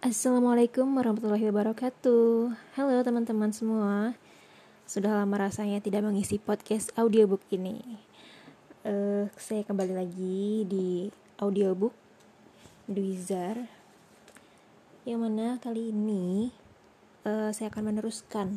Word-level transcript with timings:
Assalamualaikum 0.00 0.88
warahmatullahi 0.96 1.52
wabarakatuh. 1.52 2.56
Halo 2.72 3.04
teman-teman 3.04 3.52
semua. 3.52 4.16
Sudah 4.88 5.12
lama 5.12 5.36
rasanya 5.36 5.84
tidak 5.84 6.08
mengisi 6.08 6.40
podcast 6.40 6.88
audiobook 6.96 7.44
ini. 7.52 8.00
Uh, 8.80 9.28
Saya 9.36 9.60
kembali 9.68 9.92
lagi 9.92 10.64
di 10.64 11.12
audiobook 11.36 11.92
Duizar 12.88 13.60
Yang 15.04 15.20
mana 15.20 15.60
kali 15.60 15.92
ini 15.92 16.48
uh, 17.28 17.52
Saya 17.52 17.68
akan 17.68 17.92
meneruskan 17.92 18.56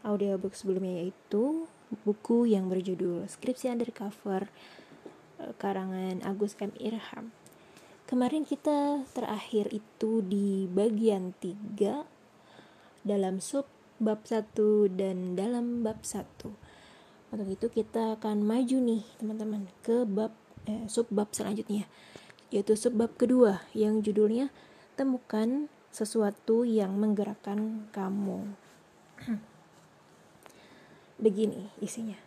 audiobook 0.00 0.56
sebelumnya 0.56 1.04
yaitu 1.04 1.68
Buku 2.08 2.48
yang 2.48 2.72
berjudul 2.72 3.28
Skripsi 3.28 3.68
Undercover 3.68 4.48
uh, 5.36 5.52
Karangan 5.60 6.24
Agus 6.24 6.56
M. 6.56 6.72
Irham 6.80 7.41
Kemarin 8.12 8.44
kita 8.44 9.08
terakhir 9.16 9.72
itu 9.72 10.20
di 10.20 10.68
bagian 10.68 11.32
3 11.40 12.04
dalam 13.08 13.40
sub 13.40 13.64
bab 13.96 14.28
1 14.28 14.52
dan 14.92 15.32
dalam 15.32 15.80
bab 15.80 16.04
1. 16.04 16.20
Untuk 17.32 17.48
itu 17.48 17.72
kita 17.72 18.20
akan 18.20 18.44
maju 18.44 18.76
nih 18.84 19.00
teman-teman 19.16 19.64
ke 19.80 20.04
bab 20.04 20.36
eh, 20.68 20.84
sub 20.92 21.08
bab 21.08 21.32
selanjutnya 21.32 21.88
yaitu 22.52 22.76
sub 22.76 22.92
bab 23.00 23.16
kedua 23.16 23.64
yang 23.72 24.04
judulnya 24.04 24.52
temukan 24.92 25.72
sesuatu 25.88 26.68
yang 26.68 26.92
menggerakkan 27.00 27.88
kamu. 27.96 28.52
Begini 31.24 31.72
isinya. 31.80 32.20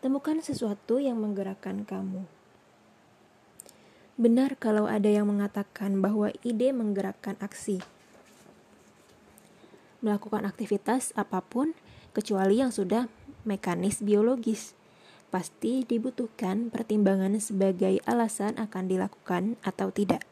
Temukan 0.00 0.40
sesuatu 0.40 0.96
yang 0.96 1.20
menggerakkan 1.20 1.84
kamu. 1.84 2.33
Benar 4.14 4.54
kalau 4.62 4.86
ada 4.86 5.10
yang 5.10 5.26
mengatakan 5.26 5.98
bahwa 5.98 6.30
ide 6.46 6.70
menggerakkan 6.70 7.34
aksi. 7.42 7.82
Melakukan 10.06 10.46
aktivitas 10.46 11.10
apa 11.18 11.42
pun 11.42 11.74
kecuali 12.14 12.62
yang 12.62 12.70
sudah 12.70 13.10
mekanis 13.42 14.06
biologis. 14.06 14.78
Pasti 15.34 15.82
dibutuhkan 15.82 16.70
pertimbangan 16.70 17.34
sebagai 17.42 17.98
alasan 18.06 18.54
akan 18.54 18.86
dilakukan 18.86 19.58
atau 19.66 19.90
tidak. 19.90 20.22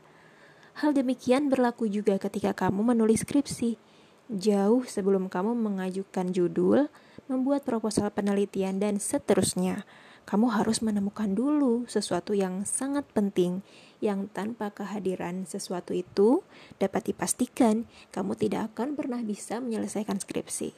Hal 0.78 0.94
demikian 0.94 1.50
berlaku 1.50 1.90
juga 1.90 2.22
ketika 2.22 2.54
kamu 2.54 2.94
menulis 2.94 3.26
skripsi. 3.26 3.82
Jauh 4.30 4.86
sebelum 4.86 5.26
kamu 5.26 5.58
mengajukan 5.58 6.30
judul, 6.30 6.86
membuat 7.26 7.66
proposal 7.66 8.14
penelitian, 8.14 8.78
dan 8.78 9.02
seterusnya 9.02 9.82
kamu 10.22 10.54
harus 10.54 10.80
menemukan 10.80 11.34
dulu 11.34 11.84
sesuatu 11.90 12.32
yang 12.32 12.62
sangat 12.62 13.06
penting 13.10 13.60
yang 14.02 14.26
tanpa 14.30 14.74
kehadiran 14.74 15.46
sesuatu 15.46 15.94
itu 15.94 16.42
dapat 16.78 17.14
dipastikan 17.14 17.86
kamu 18.10 18.34
tidak 18.34 18.74
akan 18.74 18.98
pernah 18.98 19.22
bisa 19.22 19.62
menyelesaikan 19.62 20.18
skripsi. 20.18 20.74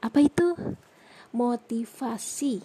Apa 0.00 0.24
itu? 0.24 0.56
Motivasi. 1.32 2.64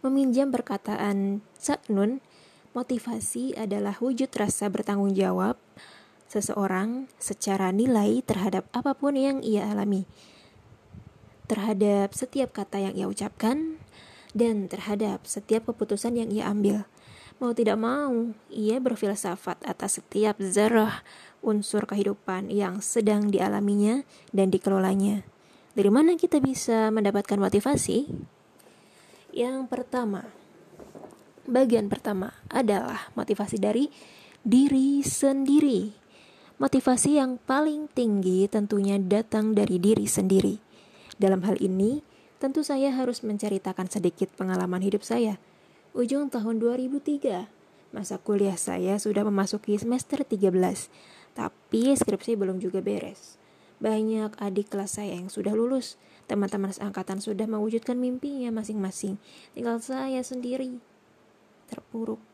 Meminjam 0.00 0.48
perkataan 0.48 1.44
Nun, 1.92 2.24
motivasi 2.72 3.56
adalah 3.56 3.96
wujud 4.00 4.32
rasa 4.32 4.72
bertanggung 4.72 5.12
jawab 5.12 5.60
seseorang 6.30 7.10
secara 7.18 7.74
nilai 7.74 8.22
terhadap 8.22 8.70
apa 8.70 8.94
pun 8.94 9.18
yang 9.18 9.42
ia 9.42 9.66
alami, 9.66 10.06
terhadap 11.50 12.14
setiap 12.14 12.54
kata 12.54 12.78
yang 12.78 12.94
ia 12.94 13.10
ucapkan, 13.10 13.79
dan 14.32 14.70
terhadap 14.70 15.26
setiap 15.26 15.70
keputusan 15.70 16.18
yang 16.18 16.28
ia 16.30 16.46
ambil. 16.50 16.86
Mau 17.40 17.56
tidak 17.56 17.80
mau, 17.80 18.36
ia 18.52 18.76
berfilsafat 18.76 19.64
atas 19.64 19.96
setiap 19.96 20.36
zarah 20.44 21.00
unsur 21.40 21.88
kehidupan 21.88 22.52
yang 22.52 22.84
sedang 22.84 23.32
dialaminya 23.32 24.04
dan 24.28 24.52
dikelolanya. 24.52 25.24
Dari 25.72 25.88
mana 25.88 26.20
kita 26.20 26.36
bisa 26.42 26.92
mendapatkan 26.92 27.40
motivasi? 27.40 28.12
Yang 29.32 29.70
pertama, 29.72 30.28
bagian 31.48 31.88
pertama 31.88 32.36
adalah 32.50 33.08
motivasi 33.16 33.56
dari 33.56 33.88
diri 34.44 35.00
sendiri. 35.00 35.96
Motivasi 36.60 37.16
yang 37.16 37.40
paling 37.40 37.88
tinggi 37.88 38.44
tentunya 38.50 39.00
datang 39.00 39.56
dari 39.56 39.80
diri 39.80 40.04
sendiri. 40.04 40.60
Dalam 41.16 41.40
hal 41.48 41.56
ini, 41.56 42.04
tentu 42.40 42.64
saya 42.64 42.88
harus 42.88 43.20
menceritakan 43.20 43.92
sedikit 43.92 44.32
pengalaman 44.32 44.80
hidup 44.80 45.04
saya. 45.04 45.36
Ujung 45.92 46.32
tahun 46.32 46.56
2003, 46.56 47.44
masa 47.92 48.16
kuliah 48.16 48.56
saya 48.56 48.96
sudah 48.96 49.28
memasuki 49.28 49.76
semester 49.76 50.24
13, 50.24 50.48
tapi 51.36 51.92
skripsi 51.92 52.40
belum 52.40 52.56
juga 52.56 52.80
beres. 52.80 53.36
Banyak 53.84 54.40
adik 54.40 54.72
kelas 54.72 54.96
saya 54.96 55.20
yang 55.20 55.28
sudah 55.28 55.52
lulus, 55.52 56.00
teman-teman 56.24 56.72
seangkatan 56.72 57.20
sudah 57.20 57.44
mewujudkan 57.44 58.00
mimpinya 58.00 58.48
masing-masing. 58.48 59.20
Tinggal 59.52 59.76
saya 59.84 60.24
sendiri, 60.24 60.80
terpuruk 61.68 62.24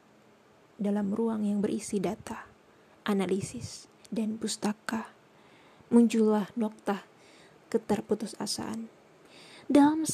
dalam 0.78 1.11
ruang 1.11 1.43
yang 1.43 1.59
berisi 1.59 1.99
data, 1.99 2.47
analisis, 3.03 3.91
dan 4.15 4.38
pustaka. 4.38 5.11
Muncullah 5.91 6.50
nokta 6.55 7.03
keterputusasaan 7.71 8.96
dalam 9.66 10.06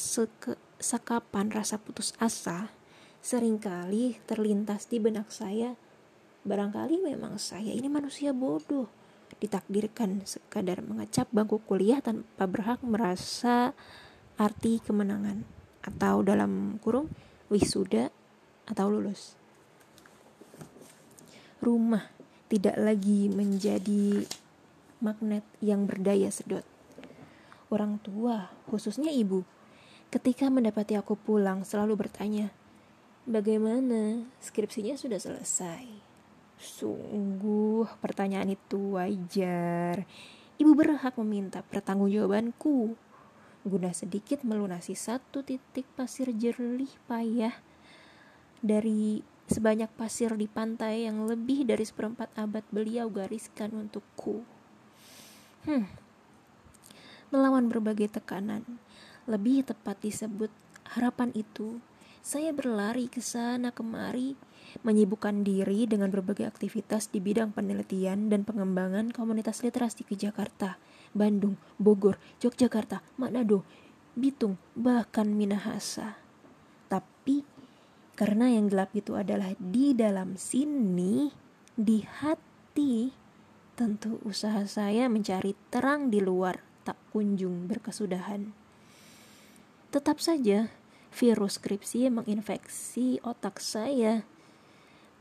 sekapan 0.81 1.53
rasa 1.53 1.77
putus 1.77 2.17
asa, 2.17 2.73
sering 3.21 3.61
kali 3.61 4.17
terlintas 4.25 4.89
di 4.89 4.97
benak 4.97 5.29
saya, 5.29 5.77
barangkali 6.41 7.05
memang 7.05 7.37
saya 7.37 7.69
ini 7.69 7.85
manusia 7.85 8.33
bodoh, 8.33 8.89
ditakdirkan 9.37 10.25
sekadar 10.25 10.81
mengecap 10.81 11.29
bangku 11.29 11.61
kuliah 11.69 12.01
tanpa 12.01 12.49
berhak 12.49 12.81
merasa 12.81 13.77
arti 14.41 14.81
kemenangan, 14.81 15.45
atau 15.85 16.25
dalam 16.25 16.81
kurung 16.81 17.13
wisuda 17.53 18.09
atau 18.65 18.89
lulus. 18.89 19.37
Rumah 21.61 22.09
tidak 22.49 22.75
lagi 22.75 23.29
menjadi 23.29 24.25
magnet 24.97 25.45
yang 25.61 25.85
berdaya 25.85 26.33
sedot 26.33 26.72
orang 27.73 27.97
tua, 27.99 28.53
khususnya 28.69 29.09
ibu, 29.09 29.41
ketika 30.13 30.47
mendapati 30.53 30.93
aku 30.93 31.17
pulang 31.17 31.65
selalu 31.65 32.05
bertanya, 32.05 32.53
bagaimana 33.25 34.29
skripsinya 34.37 34.93
sudah 34.93 35.17
selesai? 35.17 35.85
Sungguh 36.61 37.89
pertanyaan 37.99 38.53
itu 38.53 38.95
wajar. 38.95 40.05
Ibu 40.61 40.71
berhak 40.77 41.17
meminta 41.17 41.65
pertanggungjawabanku 41.65 42.93
guna 43.63 43.95
sedikit 43.95 44.43
melunasi 44.43 44.93
satu 44.93 45.41
titik 45.41 45.87
pasir 45.95 46.29
jernih 46.35 46.91
payah 47.07 47.55
dari 48.59 49.23
sebanyak 49.47 49.91
pasir 49.95 50.35
di 50.35 50.47
pantai 50.47 51.07
yang 51.07 51.27
lebih 51.27 51.67
dari 51.67 51.83
seperempat 51.83 52.31
abad 52.39 52.63
beliau 52.71 53.07
gariskan 53.11 53.71
untukku. 53.75 54.43
Hmm, 55.63 55.87
melawan 57.33 57.65
berbagai 57.65 58.21
tekanan. 58.21 58.61
Lebih 59.25 59.65
tepat 59.65 59.97
disebut 60.05 60.53
harapan 60.93 61.33
itu, 61.33 61.81
saya 62.21 62.53
berlari 62.53 63.09
ke 63.09 63.25
sana 63.25 63.73
kemari, 63.73 64.37
menyibukkan 64.85 65.41
diri 65.41 65.89
dengan 65.89 66.13
berbagai 66.13 66.45
aktivitas 66.45 67.09
di 67.09 67.17
bidang 67.17 67.49
penelitian 67.57 68.29
dan 68.29 68.45
pengembangan 68.45 69.09
komunitas 69.09 69.65
literasi 69.65 70.05
ke 70.05 70.13
Jakarta, 70.13 70.77
Bandung, 71.17 71.57
Bogor, 71.81 72.21
Yogyakarta, 72.37 73.01
Manado, 73.17 73.65
Bitung, 74.13 74.61
bahkan 74.77 75.33
Minahasa. 75.33 76.21
Tapi 76.85 77.41
karena 78.13 78.53
yang 78.53 78.69
gelap 78.69 78.93
itu 78.93 79.17
adalah 79.17 79.57
di 79.57 79.97
dalam 79.97 80.37
sini, 80.37 81.33
di 81.73 82.05
hati, 82.05 83.09
tentu 83.73 84.21
usaha 84.21 84.61
saya 84.69 85.09
mencari 85.09 85.57
terang 85.73 86.13
di 86.13 86.21
luar 86.21 86.72
tak 86.83 86.99
kunjung 87.15 87.65
berkesudahan. 87.71 88.51
Tetap 89.89 90.19
saja, 90.19 90.67
virus 91.13 91.57
skripsi 91.57 92.09
menginfeksi 92.11 93.23
otak 93.23 93.63
saya. 93.63 94.27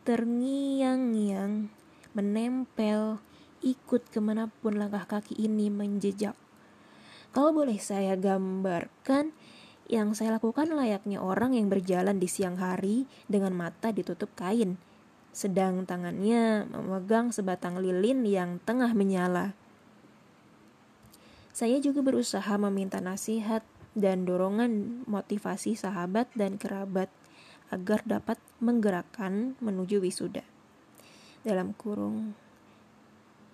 Terngiang-ngiang, 0.03 1.71
menempel, 2.13 3.23
ikut 3.63 4.03
ke 4.11 4.19
mana 4.19 4.51
pun 4.61 4.75
langkah 4.75 5.07
kaki 5.07 5.39
ini 5.39 5.71
menjejak. 5.71 6.35
Kalau 7.33 7.55
boleh 7.55 7.79
saya 7.79 8.19
gambarkan, 8.19 9.33
yang 9.89 10.17
saya 10.17 10.37
lakukan 10.37 10.73
layaknya 10.73 11.21
orang 11.21 11.53
yang 11.53 11.69
berjalan 11.69 12.17
di 12.17 12.29
siang 12.29 12.57
hari 12.57 13.05
dengan 13.29 13.53
mata 13.53 13.93
ditutup 13.93 14.33
kain, 14.33 14.81
sedang 15.33 15.85
tangannya 15.89 16.69
memegang 16.69 17.33
sebatang 17.33 17.81
lilin 17.81 18.25
yang 18.25 18.51
tengah 18.65 18.93
menyala. 18.93 19.57
Saya 21.63 21.79
juga 21.79 22.03
berusaha 22.03 22.59
meminta 22.59 22.99
nasihat 22.99 23.63
dan 23.95 24.27
dorongan 24.27 25.07
motivasi 25.07 25.79
sahabat 25.79 26.27
dan 26.35 26.59
kerabat 26.59 27.07
agar 27.71 28.03
dapat 28.03 28.35
menggerakkan 28.59 29.55
menuju 29.63 30.03
wisuda. 30.03 30.43
Dalam 31.47 31.71
kurung 31.79 32.35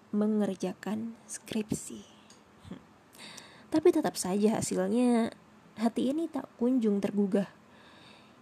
mengerjakan 0.08 1.20
skripsi. 1.28 2.00
Hmm. 2.72 2.80
Tapi 3.68 3.92
tetap 3.92 4.16
saja 4.16 4.56
hasilnya 4.56 5.28
hati 5.76 6.08
ini 6.08 6.32
tak 6.32 6.48
kunjung 6.56 7.04
tergugah. 7.04 7.52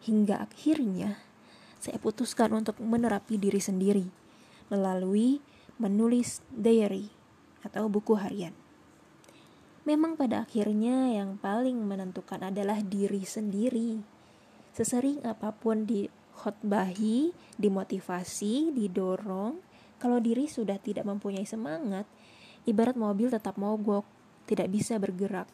Hingga 0.06 0.46
akhirnya 0.46 1.18
saya 1.82 1.98
putuskan 1.98 2.54
untuk 2.54 2.78
menerapi 2.78 3.34
diri 3.34 3.58
sendiri 3.58 4.06
melalui 4.70 5.42
menulis 5.82 6.38
diary 6.54 7.10
atau 7.66 7.90
buku 7.90 8.14
harian. 8.14 8.54
Memang 9.86 10.18
pada 10.18 10.42
akhirnya 10.42 11.14
yang 11.14 11.38
paling 11.38 11.78
menentukan 11.78 12.42
adalah 12.42 12.82
diri 12.82 13.22
sendiri. 13.22 14.02
Sesering 14.74 15.22
apa 15.22 15.54
pun 15.54 15.86
dikhotbahi, 15.86 17.30
dimotivasi, 17.54 18.74
didorong, 18.74 19.62
kalau 20.02 20.18
diri 20.18 20.50
sudah 20.50 20.82
tidak 20.82 21.06
mempunyai 21.06 21.46
semangat, 21.46 22.02
ibarat 22.66 22.98
mobil 22.98 23.30
tetap 23.30 23.54
mogok, 23.62 24.02
tidak 24.50 24.74
bisa 24.74 24.98
bergerak. 24.98 25.46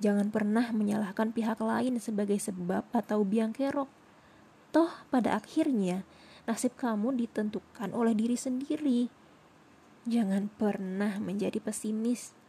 Jangan 0.00 0.32
pernah 0.32 0.72
menyalahkan 0.72 1.36
pihak 1.36 1.60
lain 1.60 2.00
sebagai 2.00 2.40
sebab 2.40 2.88
atau 2.88 3.20
biang 3.20 3.52
kerok. 3.52 3.92
Toh 4.72 4.88
pada 5.12 5.36
akhirnya 5.36 6.08
nasib 6.48 6.72
kamu 6.72 7.20
ditentukan 7.20 7.92
oleh 7.92 8.16
diri 8.16 8.40
sendiri. 8.40 9.12
Jangan 10.08 10.48
pernah 10.56 11.20
menjadi 11.20 11.60
pesimis 11.60 12.39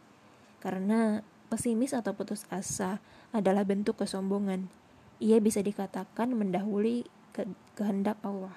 karena 0.62 1.26
pesimis 1.50 1.92
atau 1.92 2.14
putus 2.14 2.48
asa 2.54 3.04
adalah 3.34 3.68
bentuk 3.68 4.00
kesombongan. 4.00 4.72
Ia 5.20 5.42
bisa 5.42 5.60
dikatakan 5.60 6.32
mendahului 6.32 7.10
ke 7.36 7.50
kehendak 7.76 8.22
Allah. 8.22 8.56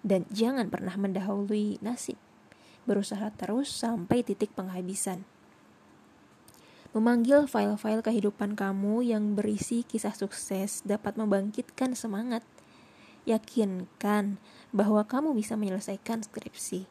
Dan 0.00 0.24
jangan 0.32 0.72
pernah 0.72 0.96
mendahului 0.96 1.78
nasib. 1.84 2.18
Berusaha 2.88 3.30
terus 3.36 3.70
sampai 3.70 4.26
titik 4.26 4.50
penghabisan. 4.56 5.22
Memanggil 6.96 7.44
file-file 7.44 8.00
kehidupan 8.00 8.56
kamu 8.56 9.04
yang 9.04 9.36
berisi 9.36 9.84
kisah 9.84 10.16
sukses 10.16 10.80
dapat 10.86 11.20
membangkitkan 11.20 11.92
semangat. 11.92 12.40
Yakinkan 13.28 14.40
bahwa 14.72 15.04
kamu 15.04 15.36
bisa 15.36 15.58
menyelesaikan 15.58 16.24
skripsi. 16.24 16.88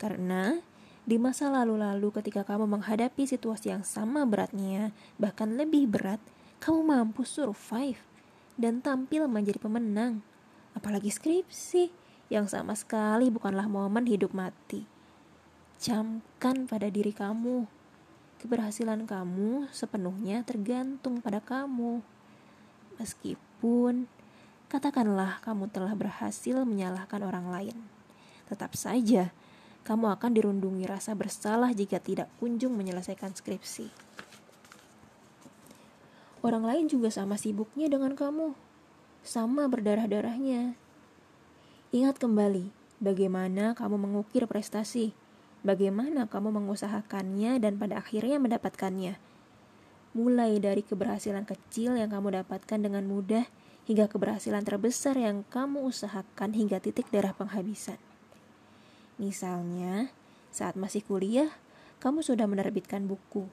Karena 0.00 0.64
di 1.08 1.16
masa 1.16 1.48
lalu-lalu 1.48 2.12
ketika 2.20 2.44
kamu 2.44 2.68
menghadapi 2.68 3.24
situasi 3.24 3.72
yang 3.72 3.80
sama 3.80 4.28
beratnya, 4.28 4.92
bahkan 5.16 5.56
lebih 5.56 5.88
berat, 5.88 6.20
kamu 6.60 6.84
mampu 6.84 7.24
survive 7.24 7.96
dan 8.60 8.84
tampil 8.84 9.24
menjadi 9.24 9.56
pemenang. 9.56 10.20
Apalagi 10.76 11.08
skripsi 11.08 11.88
yang 12.28 12.44
sama 12.44 12.76
sekali 12.76 13.32
bukanlah 13.32 13.64
momen 13.72 14.04
hidup 14.04 14.36
mati. 14.36 14.84
Camkan 15.80 16.68
pada 16.68 16.92
diri 16.92 17.16
kamu. 17.16 17.64
Keberhasilan 18.44 19.08
kamu 19.08 19.72
sepenuhnya 19.72 20.44
tergantung 20.44 21.24
pada 21.24 21.40
kamu. 21.40 22.04
Meskipun 23.00 24.04
katakanlah 24.68 25.40
kamu 25.40 25.72
telah 25.72 25.96
berhasil 25.96 26.68
menyalahkan 26.68 27.24
orang 27.24 27.48
lain. 27.48 27.78
Tetap 28.44 28.76
saja, 28.76 29.32
kamu 29.88 30.12
akan 30.20 30.36
dirundungi 30.36 30.84
rasa 30.84 31.16
bersalah 31.16 31.72
jika 31.72 31.96
tidak 31.96 32.28
kunjung 32.36 32.76
menyelesaikan 32.76 33.32
skripsi. 33.32 33.88
Orang 36.44 36.68
lain 36.68 36.92
juga 36.92 37.08
sama 37.08 37.40
sibuknya 37.40 37.88
dengan 37.88 38.12
kamu, 38.12 38.52
sama 39.24 39.64
berdarah-darahnya. 39.64 40.76
Ingat 41.88 42.20
kembali 42.20 42.68
bagaimana 43.00 43.72
kamu 43.72 43.96
mengukir 43.96 44.44
prestasi, 44.44 45.16
bagaimana 45.64 46.28
kamu 46.28 46.52
mengusahakannya 46.52 47.56
dan 47.56 47.80
pada 47.80 48.04
akhirnya 48.04 48.36
mendapatkannya. 48.36 49.16
Mulai 50.12 50.60
dari 50.60 50.84
keberhasilan 50.84 51.48
kecil 51.48 51.96
yang 51.96 52.12
kamu 52.12 52.44
dapatkan 52.44 52.76
dengan 52.76 53.08
mudah 53.08 53.48
hingga 53.88 54.04
keberhasilan 54.04 54.68
terbesar 54.68 55.16
yang 55.16 55.48
kamu 55.48 55.80
usahakan 55.88 56.52
hingga 56.52 56.76
titik 56.76 57.08
darah 57.08 57.32
penghabisan. 57.32 57.96
Misalnya, 59.18 60.14
saat 60.54 60.78
masih 60.78 61.02
kuliah, 61.02 61.50
kamu 61.98 62.22
sudah 62.22 62.46
menerbitkan 62.46 63.10
buku. 63.10 63.50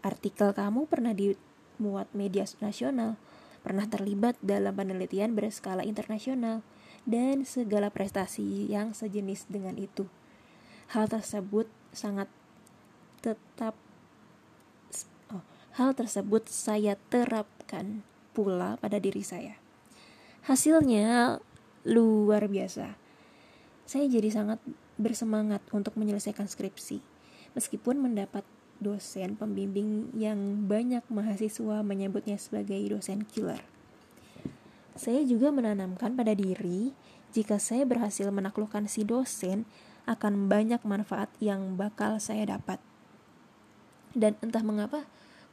Artikel 0.00 0.56
kamu 0.56 0.88
pernah 0.88 1.12
dimuat 1.12 2.08
media 2.16 2.48
nasional, 2.64 3.20
pernah 3.60 3.84
terlibat 3.84 4.40
dalam 4.40 4.72
penelitian 4.72 5.36
berskala 5.36 5.84
internasional, 5.84 6.64
dan 7.04 7.44
segala 7.44 7.92
prestasi 7.92 8.72
yang 8.72 8.96
sejenis 8.96 9.46
dengan 9.52 9.76
itu. 9.76 10.08
Hal 10.90 11.12
tersebut 11.12 11.68
sangat 11.92 12.26
tetap 13.22 13.76
oh, 15.30 15.44
hal 15.78 15.92
tersebut 15.92 16.48
saya 16.48 16.96
terapkan 17.12 18.02
pula 18.32 18.80
pada 18.80 18.96
diri 18.96 19.22
saya. 19.22 19.60
Hasilnya 20.48 21.38
luar 21.86 22.48
biasa. 22.50 22.98
Saya 23.86 24.06
jadi 24.08 24.32
sangat 24.32 24.58
bersemangat 25.02 25.60
untuk 25.74 25.98
menyelesaikan 25.98 26.46
skripsi. 26.46 27.02
Meskipun 27.52 28.00
mendapat 28.00 28.46
dosen 28.80 29.36
pembimbing 29.36 30.10
yang 30.16 30.64
banyak 30.66 31.04
mahasiswa 31.12 31.84
menyebutnya 31.84 32.38
sebagai 32.40 32.78
dosen 32.88 33.26
killer. 33.28 33.60
Saya 34.96 35.20
juga 35.26 35.50
menanamkan 35.52 36.14
pada 36.14 36.32
diri 36.32 36.94
jika 37.34 37.58
saya 37.58 37.84
berhasil 37.84 38.28
menaklukkan 38.30 38.86
si 38.86 39.04
dosen 39.04 39.66
akan 40.06 40.50
banyak 40.50 40.82
manfaat 40.82 41.28
yang 41.38 41.78
bakal 41.78 42.18
saya 42.18 42.58
dapat. 42.58 42.82
Dan 44.12 44.36
entah 44.44 44.64
mengapa, 44.64 45.06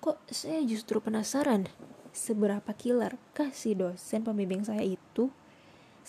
kok 0.03 0.19
saya 0.31 0.59
justru 0.65 0.99
penasaran 0.99 1.69
seberapa 2.09 2.73
killer 2.73 3.15
kah 3.37 3.53
si 3.53 3.77
dosen 3.77 4.25
pembimbing 4.25 4.65
saya 4.65 4.81
itu 4.81 5.29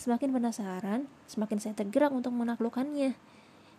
Semakin 0.01 0.33
penasaran, 0.33 1.05
semakin 1.29 1.61
saya 1.61 1.77
tergerak 1.77 2.09
untuk 2.09 2.33
menaklukkannya. 2.33 3.13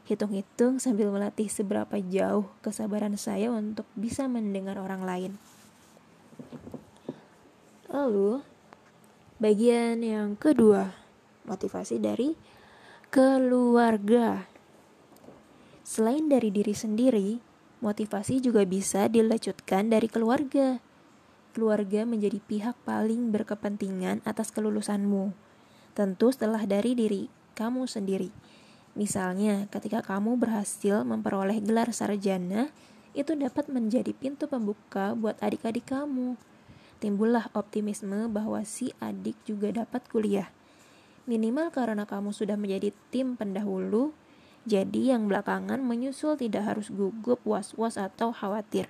Hitung-hitung 0.02 0.82
sambil 0.82 1.08
melatih 1.14 1.46
seberapa 1.46 1.98
jauh 2.02 2.50
kesabaran 2.60 3.14
saya 3.14 3.54
untuk 3.54 3.86
bisa 3.94 4.26
mendengar 4.26 4.78
orang 4.78 5.06
lain. 5.06 5.32
Lalu, 7.92 8.42
bagian 9.38 10.02
yang 10.02 10.34
kedua, 10.34 10.90
motivasi 11.46 12.02
dari 12.02 12.34
keluarga. 13.12 14.48
Selain 15.86 16.26
dari 16.26 16.48
diri 16.48 16.72
sendiri, 16.72 17.38
motivasi 17.84 18.42
juga 18.42 18.64
bisa 18.64 19.06
dilecutkan 19.06 19.92
dari 19.92 20.08
keluarga. 20.08 20.80
Keluarga 21.52 22.08
menjadi 22.08 22.40
pihak 22.40 22.74
paling 22.88 23.28
berkepentingan 23.28 24.24
atas 24.24 24.48
kelulusanmu 24.50 25.52
tentu 25.92 26.32
setelah 26.32 26.64
dari 26.64 26.96
diri 26.96 27.28
kamu 27.52 27.84
sendiri. 27.84 28.32
Misalnya, 28.92 29.68
ketika 29.72 30.04
kamu 30.04 30.36
berhasil 30.36 31.00
memperoleh 31.06 31.60
gelar 31.64 31.92
sarjana, 31.96 32.68
itu 33.12 33.32
dapat 33.36 33.68
menjadi 33.68 34.12
pintu 34.12 34.48
pembuka 34.48 35.16
buat 35.16 35.36
adik-adik 35.40 35.88
kamu. 35.88 36.36
Timbullah 37.00 37.48
optimisme 37.56 38.28
bahwa 38.28 38.62
si 38.62 38.92
adik 39.00 39.36
juga 39.48 39.72
dapat 39.72 40.04
kuliah. 40.08 40.48
Minimal 41.24 41.72
karena 41.72 42.04
kamu 42.04 42.36
sudah 42.36 42.54
menjadi 42.60 42.92
tim 43.08 43.34
pendahulu, 43.34 44.12
jadi 44.68 45.16
yang 45.16 45.26
belakangan 45.26 45.80
menyusul 45.82 46.38
tidak 46.38 46.68
harus 46.68 46.92
gugup, 46.92 47.42
was-was, 47.42 47.98
atau 47.98 48.30
khawatir 48.30 48.86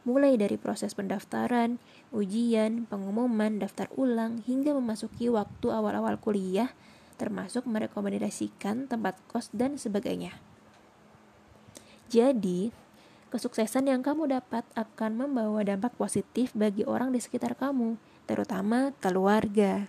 mulai 0.00 0.40
dari 0.40 0.56
proses 0.56 0.96
pendaftaran, 0.96 1.76
ujian, 2.10 2.88
pengumuman, 2.88 3.60
daftar 3.60 3.88
ulang, 4.00 4.40
hingga 4.48 4.72
memasuki 4.72 5.28
waktu 5.28 5.68
awal-awal 5.68 6.16
kuliah, 6.16 6.72
termasuk 7.20 7.68
merekomendasikan 7.68 8.88
tempat 8.88 9.20
kos 9.28 9.52
dan 9.52 9.76
sebagainya. 9.76 10.40
Jadi, 12.08 12.72
kesuksesan 13.28 13.92
yang 13.92 14.00
kamu 14.00 14.32
dapat 14.32 14.64
akan 14.72 15.28
membawa 15.28 15.60
dampak 15.60 15.92
positif 16.00 16.56
bagi 16.56 16.88
orang 16.88 17.12
di 17.12 17.20
sekitar 17.20 17.60
kamu, 17.60 18.00
terutama 18.24 18.96
keluarga. 19.04 19.84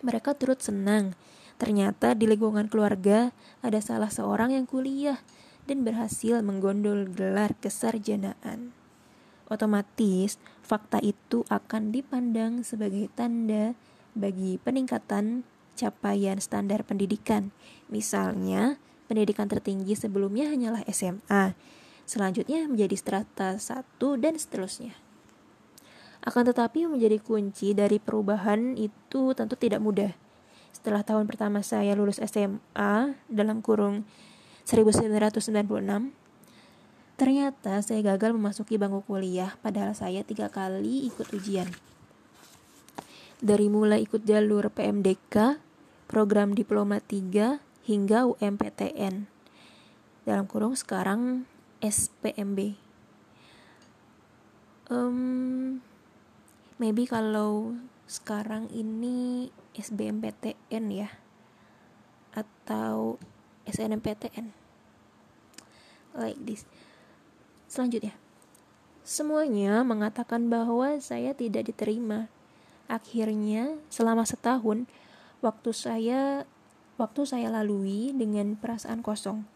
Mereka 0.00 0.32
turut 0.40 0.64
senang. 0.64 1.12
Ternyata 1.60 2.16
di 2.16 2.24
lingkungan 2.24 2.72
keluarga 2.72 3.36
ada 3.60 3.84
salah 3.84 4.08
seorang 4.08 4.56
yang 4.56 4.64
kuliah 4.64 5.20
dan 5.68 5.84
berhasil 5.84 6.40
menggondol 6.40 7.04
gelar 7.12 7.52
kesarjanaan 7.60 8.78
otomatis 9.48 10.36
fakta 10.60 11.00
itu 11.00 11.42
akan 11.48 11.90
dipandang 11.90 12.60
sebagai 12.60 13.08
tanda 13.16 13.72
bagi 14.12 14.60
peningkatan 14.60 15.42
capaian 15.78 16.42
standar 16.42 16.82
pendidikan. 16.82 17.54
Misalnya, 17.86 18.82
pendidikan 19.06 19.46
tertinggi 19.46 19.94
sebelumnya 19.94 20.50
hanyalah 20.50 20.82
SMA, 20.90 21.54
selanjutnya 22.02 22.66
menjadi 22.66 22.96
strata 22.98 23.54
1 23.54 23.86
dan 24.18 24.34
seterusnya. 24.34 24.98
Akan 26.18 26.42
tetapi 26.42 26.90
menjadi 26.90 27.22
kunci 27.22 27.78
dari 27.78 28.02
perubahan 28.02 28.74
itu 28.74 29.32
tentu 29.38 29.54
tidak 29.54 29.78
mudah. 29.78 30.12
Setelah 30.74 31.06
tahun 31.06 31.30
pertama 31.30 31.62
saya 31.62 31.94
lulus 31.94 32.18
SMA 32.18 33.14
dalam 33.30 33.62
kurung 33.62 34.02
1996, 34.68 36.12
ternyata 37.16 37.80
saya 37.80 38.00
gagal 38.14 38.36
memasuki 38.36 38.76
bangku 38.76 39.02
kuliah 39.08 39.56
padahal 39.64 39.96
saya 39.96 40.20
tiga 40.26 40.52
kali 40.52 41.08
ikut 41.08 41.32
ujian. 41.32 41.70
Dari 43.38 43.70
mulai 43.70 44.02
ikut 44.02 44.26
jalur 44.26 44.66
PMDK, 44.74 45.62
program 46.08 46.56
diploma 46.56 46.98
3, 46.98 47.60
hingga 47.84 48.24
UMPTN. 48.26 49.28
Dalam 50.24 50.44
kurung 50.48 50.74
sekarang 50.74 51.44
SPMB. 51.84 52.74
Um, 54.88 55.84
maybe 56.80 57.04
kalau 57.04 57.76
sekarang 58.08 58.72
ini 58.72 59.52
SBMPTN 59.76 60.84
ya 60.88 61.12
atau 62.32 63.20
SNMPTN 63.68 64.48
like 66.16 66.40
this 66.40 66.64
selanjutnya 67.68 68.16
semuanya 69.04 69.84
mengatakan 69.84 70.48
bahwa 70.48 70.96
saya 71.04 71.36
tidak 71.36 71.68
diterima 71.68 72.32
akhirnya 72.88 73.76
selama 73.92 74.24
setahun 74.24 74.88
waktu 75.40 75.70
saya 75.70 76.44
waktu 76.98 77.22
saya 77.26 77.48
lalui 77.54 78.10
dengan 78.10 78.58
perasaan 78.58 79.02
kosong 79.06 79.46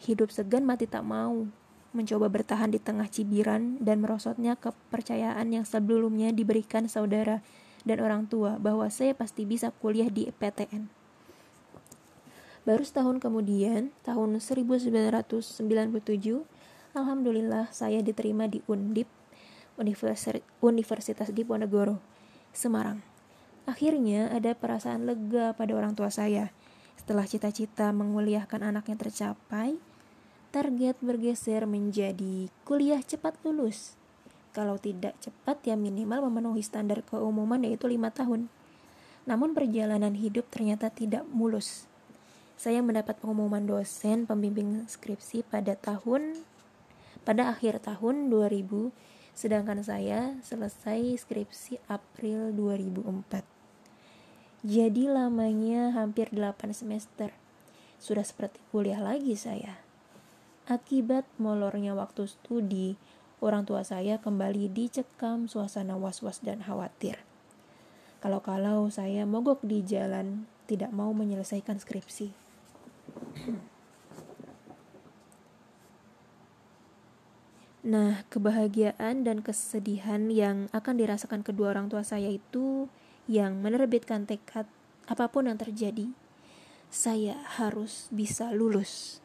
hidup 0.00 0.32
segan 0.32 0.64
mati 0.64 0.88
tak 0.88 1.04
mau 1.04 1.44
mencoba 1.92 2.30
bertahan 2.30 2.70
di 2.70 2.78
tengah 2.78 3.10
cibiran 3.10 3.76
dan 3.82 4.00
merosotnya 4.00 4.54
kepercayaan 4.56 5.50
yang 5.50 5.66
sebelumnya 5.66 6.30
diberikan 6.30 6.86
saudara 6.86 7.42
dan 7.82 7.98
orang 7.98 8.30
tua 8.30 8.56
bahwa 8.62 8.86
saya 8.88 9.12
pasti 9.12 9.42
bisa 9.42 9.74
kuliah 9.74 10.06
di 10.06 10.30
PTN. 10.30 10.86
Baru 12.62 12.84
setahun 12.84 13.18
kemudian, 13.18 13.90
tahun 14.04 14.38
1997, 14.38 15.64
Alhamdulillah 16.92 17.72
saya 17.72 18.04
diterima 18.04 18.46
di 18.46 18.60
Undip, 18.68 19.08
Universitas 20.60 21.28
Diponegoro, 21.32 21.98
Semarang. 22.52 23.09
Akhirnya 23.68 24.32
ada 24.32 24.56
perasaan 24.56 25.04
lega 25.04 25.52
pada 25.52 25.72
orang 25.76 25.92
tua 25.92 26.08
saya. 26.08 26.52
Setelah 26.96 27.24
cita-cita 27.24 27.92
menguliahkan 27.92 28.60
anaknya 28.60 28.96
tercapai, 28.96 29.76
target 30.50 30.96
bergeser 31.00 31.64
menjadi 31.64 32.48
kuliah 32.66 33.00
cepat 33.00 33.36
lulus. 33.42 33.96
Kalau 34.50 34.76
tidak 34.82 35.14
cepat 35.22 35.62
ya 35.62 35.78
minimal 35.78 36.26
memenuhi 36.26 36.60
standar 36.60 37.06
keumuman 37.06 37.62
yaitu 37.62 37.86
lima 37.86 38.10
tahun. 38.10 38.50
Namun 39.28 39.54
perjalanan 39.54 40.16
hidup 40.18 40.50
ternyata 40.50 40.90
tidak 40.90 41.22
mulus. 41.30 41.86
Saya 42.60 42.84
mendapat 42.84 43.16
pengumuman 43.22 43.64
dosen 43.64 44.28
pembimbing 44.28 44.84
skripsi 44.90 45.46
pada 45.48 45.78
tahun 45.78 46.44
pada 47.24 47.52
akhir 47.52 47.84
tahun 47.84 48.28
2000 48.32 48.92
sedangkan 49.40 49.80
saya 49.80 50.36
selesai 50.44 51.24
skripsi 51.24 51.80
April 51.88 52.52
2004. 52.52 53.40
Jadi 54.60 55.08
lamanya 55.08 55.96
hampir 55.96 56.28
8 56.28 56.76
semester. 56.76 57.32
Sudah 57.96 58.20
seperti 58.20 58.60
kuliah 58.68 59.00
lagi 59.00 59.32
saya. 59.40 59.80
Akibat 60.68 61.24
molornya 61.40 61.96
waktu 61.96 62.28
studi, 62.28 63.00
orang 63.40 63.64
tua 63.64 63.80
saya 63.80 64.20
kembali 64.20 64.68
dicekam 64.68 65.48
suasana 65.48 65.96
was-was 65.96 66.44
dan 66.44 66.60
khawatir. 66.60 67.16
Kalau-kalau 68.20 68.92
saya 68.92 69.24
mogok 69.24 69.64
di 69.64 69.80
jalan, 69.80 70.44
tidak 70.68 70.92
mau 70.92 71.16
menyelesaikan 71.16 71.80
skripsi. 71.80 72.28
Nah, 77.80 78.28
kebahagiaan 78.28 79.24
dan 79.24 79.40
kesedihan 79.40 80.28
yang 80.28 80.68
akan 80.68 81.00
dirasakan 81.00 81.40
kedua 81.40 81.72
orang 81.72 81.88
tua 81.88 82.04
saya 82.04 82.28
itu 82.28 82.92
yang 83.24 83.56
menerbitkan 83.64 84.28
tekad 84.28 84.68
apa 85.08 85.32
pun 85.32 85.48
yang 85.48 85.56
terjadi, 85.56 86.12
saya 86.92 87.40
harus 87.56 88.12
bisa 88.12 88.52
lulus. 88.52 89.24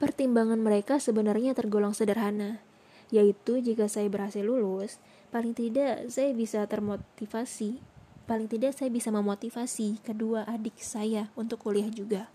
Pertimbangan 0.00 0.58
mereka 0.64 0.96
sebenarnya 0.96 1.52
tergolong 1.52 1.92
sederhana, 1.92 2.64
yaitu 3.12 3.60
jika 3.60 3.84
saya 3.92 4.08
berhasil 4.08 4.40
lulus, 4.42 4.96
paling 5.28 5.52
tidak 5.52 6.08
saya 6.08 6.32
bisa 6.32 6.64
termotivasi, 6.64 7.84
paling 8.24 8.48
tidak 8.48 8.72
saya 8.72 8.88
bisa 8.88 9.12
memotivasi 9.12 10.00
kedua 10.00 10.48
adik 10.48 10.80
saya 10.80 11.28
untuk 11.36 11.60
kuliah 11.60 11.92
juga. 11.92 12.32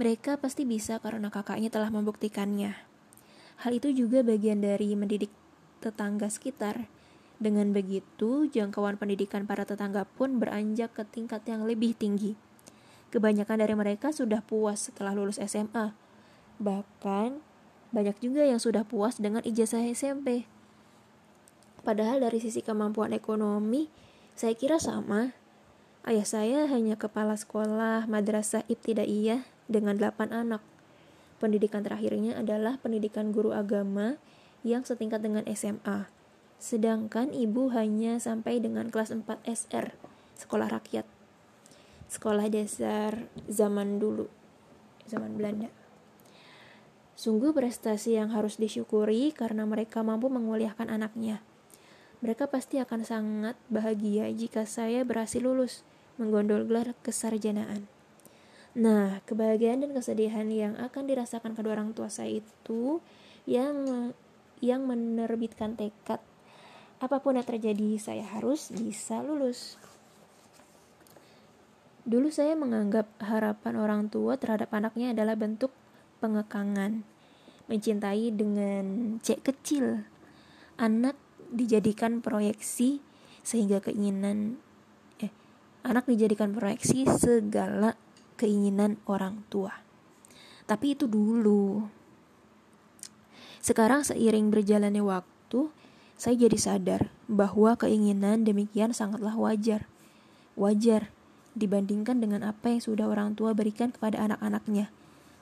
Mereka 0.00 0.40
pasti 0.40 0.64
bisa 0.64 0.96
karena 0.96 1.28
kakaknya 1.28 1.68
telah 1.68 1.92
membuktikannya. 1.92 2.72
Hal 3.60 3.76
itu 3.76 3.92
juga 3.92 4.24
bagian 4.24 4.64
dari 4.64 4.96
mendidik 4.96 5.28
tetangga 5.84 6.32
sekitar. 6.32 6.88
Dengan 7.36 7.76
begitu, 7.76 8.48
jangkauan 8.48 8.96
pendidikan 8.96 9.44
para 9.44 9.68
tetangga 9.68 10.08
pun 10.08 10.40
beranjak 10.40 10.96
ke 10.96 11.04
tingkat 11.04 11.44
yang 11.44 11.68
lebih 11.68 11.92
tinggi. 11.92 12.32
Kebanyakan 13.12 13.60
dari 13.60 13.76
mereka 13.76 14.08
sudah 14.08 14.40
puas 14.40 14.88
setelah 14.88 15.12
lulus 15.12 15.36
SMA, 15.36 15.92
Bahkan 16.60 17.40
banyak 17.90 18.16
juga 18.20 18.44
yang 18.44 18.60
sudah 18.60 18.84
puas 18.84 19.16
dengan 19.16 19.40
ijazah 19.40 19.80
SMP. 19.88 20.44
Padahal 21.80 22.20
dari 22.20 22.36
sisi 22.36 22.60
kemampuan 22.60 23.16
ekonomi, 23.16 23.88
saya 24.36 24.52
kira 24.52 24.76
sama. 24.76 25.32
Ayah 26.04 26.28
saya 26.28 26.60
hanya 26.68 27.00
kepala 27.00 27.36
sekolah 27.36 28.04
madrasah 28.08 28.64
ibtidaiyah 28.68 29.44
dengan 29.70 29.94
8 29.94 30.34
anak. 30.34 30.60
Pendidikan 31.38 31.86
terakhirnya 31.86 32.36
adalah 32.36 32.76
pendidikan 32.82 33.30
guru 33.30 33.54
agama 33.54 34.18
yang 34.66 34.84
setingkat 34.84 35.22
dengan 35.24 35.46
SMA. 35.54 36.10
Sedangkan 36.60 37.32
ibu 37.32 37.72
hanya 37.72 38.20
sampai 38.20 38.60
dengan 38.60 38.92
kelas 38.92 39.14
4 39.14 39.24
SR, 39.48 39.96
sekolah 40.36 40.68
rakyat. 40.68 41.08
Sekolah 42.10 42.50
dasar 42.52 43.30
zaman 43.48 43.96
dulu, 43.96 44.28
zaman 45.08 45.38
Belanda. 45.38 45.72
Sungguh 47.16 47.52
prestasi 47.52 48.16
yang 48.16 48.32
harus 48.32 48.60
disyukuri 48.60 49.32
karena 49.32 49.64
mereka 49.64 50.04
mampu 50.04 50.28
menguliahkan 50.28 50.88
anaknya. 50.88 51.40
Mereka 52.20 52.52
pasti 52.52 52.76
akan 52.76 53.00
sangat 53.04 53.56
bahagia 53.72 54.28
jika 54.32 54.68
saya 54.68 55.04
berhasil 55.08 55.40
lulus, 55.40 55.80
menggondol 56.20 56.68
gelar 56.68 56.92
kesarjanaan. 57.00 57.99
Nah, 58.78 59.18
kebahagiaan 59.26 59.82
dan 59.82 59.90
kesedihan 59.90 60.46
yang 60.46 60.78
akan 60.78 61.10
dirasakan 61.10 61.58
kedua 61.58 61.74
orang 61.74 61.90
tua 61.90 62.06
saya 62.06 62.38
itu 62.38 63.02
yang 63.42 64.10
yang 64.62 64.86
menerbitkan 64.86 65.74
tekad 65.74 66.22
apa 67.00 67.16
pun 67.18 67.34
yang 67.40 67.48
terjadi 67.48 67.96
saya 67.96 68.22
harus 68.28 68.68
bisa 68.70 69.24
lulus. 69.24 69.80
Dulu 72.04 72.28
saya 72.28 72.54
menganggap 72.54 73.08
harapan 73.24 73.74
orang 73.80 74.02
tua 74.12 74.36
terhadap 74.36 74.70
anaknya 74.70 75.16
adalah 75.16 75.34
bentuk 75.34 75.72
pengekangan, 76.20 77.02
mencintai 77.72 78.30
dengan 78.36 79.16
cek 79.24 79.40
kecil. 79.40 80.04
Anak 80.76 81.16
dijadikan 81.50 82.22
proyeksi 82.22 83.02
sehingga 83.40 83.80
keinginan 83.80 84.60
eh 85.18 85.32
anak 85.82 86.04
dijadikan 86.06 86.52
proyeksi 86.52 87.08
segala 87.08 87.96
keinginan 88.40 88.96
orang 89.04 89.44
tua. 89.52 89.84
Tapi 90.64 90.96
itu 90.96 91.04
dulu. 91.04 91.84
Sekarang 93.60 94.00
seiring 94.00 94.48
berjalannya 94.48 95.04
waktu, 95.04 95.68
saya 96.16 96.34
jadi 96.40 96.56
sadar 96.56 97.12
bahwa 97.28 97.76
keinginan 97.76 98.48
demikian 98.48 98.96
sangatlah 98.96 99.36
wajar. 99.36 99.84
Wajar 100.56 101.12
dibandingkan 101.52 102.24
dengan 102.24 102.40
apa 102.48 102.72
yang 102.72 102.80
sudah 102.80 103.04
orang 103.04 103.36
tua 103.36 103.52
berikan 103.52 103.92
kepada 103.92 104.24
anak-anaknya 104.24 104.88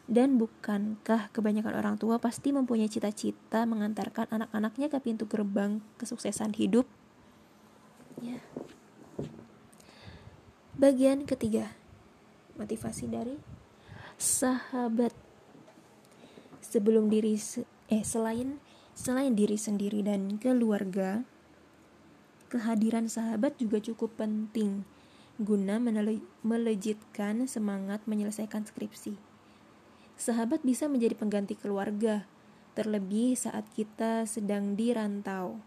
dan 0.09 0.41
bukankah 0.41 1.29
kebanyakan 1.37 1.77
orang 1.77 1.97
tua 2.01 2.17
pasti 2.17 2.49
mempunyai 2.49 2.89
cita-cita 2.89 3.69
mengantarkan 3.69 4.25
anak-anaknya 4.33 4.89
ke 4.89 4.99
pintu 5.05 5.29
gerbang 5.29 5.85
kesuksesan 6.01 6.57
hidup? 6.57 6.89
Ya. 8.25 8.41
Bagian 10.81 11.29
ketiga, 11.29 11.77
motivasi 12.59 13.07
dari 13.09 13.39
sahabat. 14.19 15.15
Sebelum 16.61 17.09
diri 17.09 17.39
eh 17.89 18.05
selain 18.05 18.61
selain 18.93 19.33
diri 19.33 19.57
sendiri 19.57 20.05
dan 20.05 20.37
keluarga, 20.37 21.25
kehadiran 22.53 23.09
sahabat 23.09 23.57
juga 23.57 23.81
cukup 23.81 24.19
penting 24.21 24.85
guna 25.39 25.79
melejitkan 26.43 27.47
semangat 27.47 28.03
menyelesaikan 28.11 28.67
skripsi. 28.67 29.15
Sahabat 30.19 30.67
bisa 30.67 30.91
menjadi 30.91 31.15
pengganti 31.15 31.55
keluarga, 31.55 32.27
terlebih 32.75 33.39
saat 33.39 33.63
kita 33.71 34.27
sedang 34.27 34.75
di 34.75 34.91
rantau. 34.91 35.63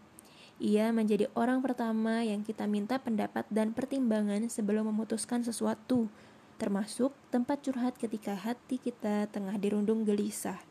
Ia 0.60 0.92
menjadi 0.92 1.32
orang 1.32 1.64
pertama 1.64 2.20
yang 2.20 2.44
kita 2.44 2.68
minta 2.68 3.00
pendapat 3.00 3.48
dan 3.48 3.72
pertimbangan 3.72 4.44
sebelum 4.52 4.92
memutuskan 4.92 5.40
sesuatu, 5.40 6.12
termasuk 6.62 7.10
tempat 7.34 7.66
curhat 7.66 7.98
ketika 7.98 8.38
hati 8.38 8.78
kita 8.78 9.26
tengah 9.26 9.58
dirundung 9.58 10.06
gelisah. 10.06 10.62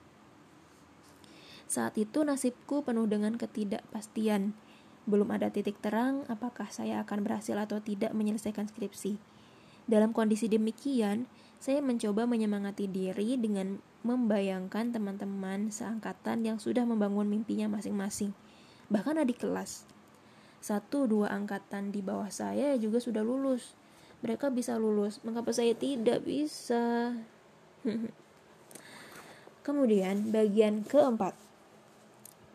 Saat 1.68 2.00
itu 2.00 2.24
nasibku 2.24 2.88
penuh 2.88 3.12
dengan 3.12 3.36
ketidakpastian. 3.36 4.56
Belum 5.04 5.28
ada 5.36 5.52
titik 5.52 5.84
terang 5.84 6.24
apakah 6.32 6.72
saya 6.72 7.04
akan 7.04 7.28
berhasil 7.28 7.60
atau 7.60 7.84
tidak 7.84 8.16
menyelesaikan 8.16 8.72
skripsi. 8.72 9.20
Dalam 9.92 10.16
kondisi 10.16 10.48
demikian, 10.48 11.28
saya 11.60 11.84
mencoba 11.84 12.24
menyemangati 12.24 12.88
diri 12.88 13.36
dengan 13.36 13.84
membayangkan 14.08 14.96
teman-teman 14.96 15.68
seangkatan 15.68 16.48
yang 16.48 16.58
sudah 16.64 16.88
membangun 16.88 17.28
mimpinya 17.28 17.68
masing-masing 17.68 18.32
bahkan 18.92 19.16
adik 19.16 19.40
kelas. 19.40 19.88
Satu 20.60 21.08
dua 21.08 21.32
angkatan 21.32 21.96
di 21.96 22.04
bawah 22.04 22.28
saya 22.28 22.76
juga 22.76 23.00
sudah 23.00 23.24
lulus. 23.24 23.74
Mereka 24.22 24.54
bisa 24.54 24.78
lulus, 24.78 25.22
mengapa 25.26 25.50
saya 25.50 25.74
tidak 25.74 26.22
bisa? 26.26 27.14
Kemudian 29.66 30.30
bagian 30.30 30.86
keempat, 30.86 31.34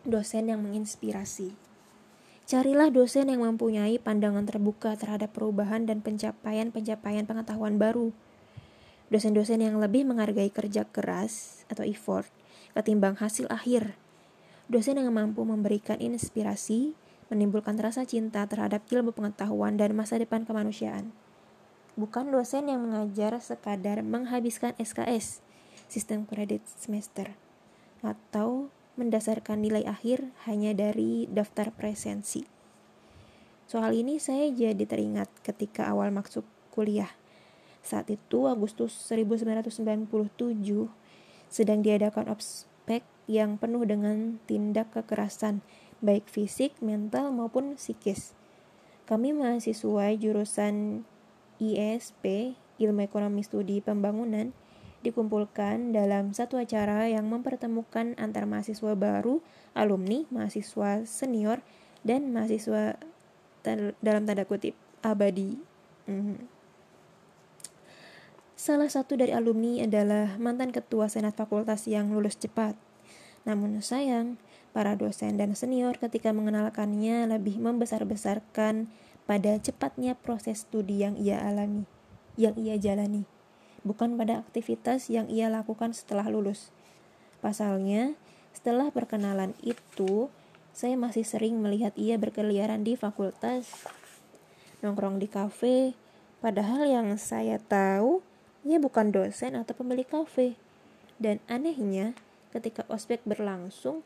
dosen 0.07 0.51
yang 0.51 0.63
menginspirasi. 0.63 1.55
Carilah 2.47 2.95
dosen 2.95 3.27
yang 3.27 3.43
mempunyai 3.43 3.99
pandangan 3.99 4.47
terbuka 4.47 4.95
terhadap 4.95 5.35
perubahan 5.35 5.83
dan 5.83 5.99
pencapaian-pencapaian 5.99 7.27
pengetahuan 7.27 7.75
baru. 7.75 8.15
Dosen-dosen 9.11 9.63
yang 9.63 9.83
lebih 9.83 10.07
menghargai 10.07 10.51
kerja 10.55 10.87
keras 10.87 11.67
atau 11.67 11.83
effort 11.83 12.31
ketimbang 12.75 13.19
hasil 13.19 13.51
akhir 13.51 13.99
dosen 14.67 14.99
yang 14.99 15.15
mampu 15.15 15.47
memberikan 15.47 15.99
inspirasi, 16.03 16.99
menimbulkan 17.31 17.79
rasa 17.79 18.03
cinta 18.03 18.43
terhadap 18.51 18.83
ilmu 18.91 19.15
pengetahuan 19.15 19.79
dan 19.79 19.95
masa 19.95 20.19
depan 20.19 20.43
kemanusiaan. 20.43 21.15
Bukan 21.97 22.29
dosen 22.29 22.69
yang 22.69 22.85
mengajar 22.85 23.41
sekadar 23.41 24.05
menghabiskan 24.05 24.77
SKS, 24.77 25.41
sistem 25.89 26.29
kredit 26.29 26.61
semester, 26.69 27.33
atau 28.05 28.69
mendasarkan 29.01 29.65
nilai 29.65 29.89
akhir 29.89 30.29
hanya 30.45 30.77
dari 30.77 31.25
daftar 31.33 31.73
presensi. 31.73 32.45
Soal 33.65 33.97
ini 33.97 34.21
saya 34.21 34.53
jadi 34.53 34.85
teringat 34.85 35.33
ketika 35.41 35.89
awal 35.89 36.13
masuk 36.13 36.45
kuliah. 36.69 37.17
Saat 37.81 38.13
itu 38.13 38.45
Agustus 38.45 38.93
1997 39.09 40.05
sedang 41.49 41.81
diadakan 41.81 42.29
ospek 42.29 43.01
yang 43.25 43.57
penuh 43.57 43.89
dengan 43.89 44.37
tindak 44.45 44.93
kekerasan, 44.93 45.65
baik 46.05 46.29
fisik, 46.29 46.77
mental, 46.85 47.33
maupun 47.33 47.81
psikis. 47.81 48.37
Kami 49.09 49.33
mahasiswa 49.33 50.13
jurusan 50.19 51.07
ISP, 51.63 52.55
Ilmu 52.77 53.07
Ekonomi 53.07 53.43
Studi 53.45 53.81
Pembangunan, 53.81 54.53
dikumpulkan 55.07 55.95
dalam 55.95 56.35
satu 56.35 56.59
acara 56.59 57.07
yang 57.07 57.31
mempertemukan 57.31 58.19
antar 58.19 58.45
mahasiswa 58.51 58.93
baru, 58.99 59.39
alumni, 59.73 60.27
mahasiswa 60.35 61.07
senior, 61.07 61.63
dan 62.03 62.35
mahasiswa 62.35 62.99
dalam 64.03 64.23
tanda 64.27 64.43
kutip 64.47 64.75
abadi. 65.03 65.59
Mm. 66.11 66.47
Salah 68.57 68.89
satu 68.89 69.21
dari 69.21 69.37
alumni 69.37 69.85
adalah 69.85 70.41
mantan 70.41 70.73
ketua 70.73 71.13
senat 71.13 71.37
fakultas 71.37 71.85
yang 71.87 72.11
lulus 72.11 72.41
cepat. 72.41 72.75
Namun 73.47 73.79
sayang, 73.85 74.41
para 74.75 74.97
dosen 74.99 75.39
dan 75.39 75.55
senior 75.55 75.97
ketika 75.97 76.35
mengenalkannya 76.35 77.31
lebih 77.31 77.63
membesar-besarkan 77.63 78.91
pada 79.27 79.59
cepatnya 79.59 80.15
proses 80.15 80.63
studi 80.63 81.03
yang 81.03 81.19
ia 81.19 81.43
alami, 81.43 81.83
yang 82.39 82.55
ia 82.55 82.79
jalani, 82.79 83.27
bukan 83.83 84.15
pada 84.15 84.43
aktivitas 84.43 85.11
yang 85.11 85.27
ia 85.27 85.51
lakukan 85.51 85.91
setelah 85.93 86.31
lulus. 86.31 86.71
Pasalnya, 87.43 88.15
setelah 88.55 88.89
perkenalan 88.95 89.53
itu, 89.67 90.31
saya 90.71 90.95
masih 90.95 91.27
sering 91.27 91.59
melihat 91.59 91.93
ia 91.99 92.17
berkeliaran 92.17 92.87
di 92.87 92.95
fakultas, 92.95 93.87
nongkrong 94.81 95.19
di 95.19 95.29
kafe, 95.29 95.93
padahal 96.39 96.87
yang 96.87 97.09
saya 97.19 97.59
tahu, 97.59 98.23
ia 98.67 98.79
bukan 98.79 99.13
dosen 99.13 99.55
atau 99.59 99.75
pemilik 99.75 100.07
kafe. 100.07 100.57
Dan 101.17 101.41
anehnya, 101.49 102.13
ketika 102.51 102.85
ospek 102.93 103.25
berlangsung, 103.25 104.05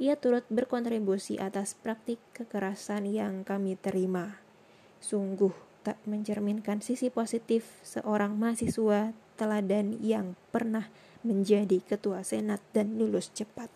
ia 0.00 0.16
turut 0.16 0.46
berkontribusi 0.48 1.36
atas 1.36 1.78
praktik 1.78 2.18
kekerasan 2.34 3.06
yang 3.06 3.42
kami 3.44 3.76
terima. 3.78 4.41
Sungguh 5.02 5.50
tak 5.82 5.98
mencerminkan 6.06 6.78
sisi 6.78 7.10
positif 7.10 7.82
seorang 7.82 8.38
mahasiswa 8.38 9.10
teladan 9.34 9.98
yang 9.98 10.38
pernah 10.54 10.86
menjadi 11.26 11.82
ketua 11.82 12.22
senat 12.22 12.62
dan 12.70 12.94
lulus 12.94 13.34
cepat. 13.34 13.66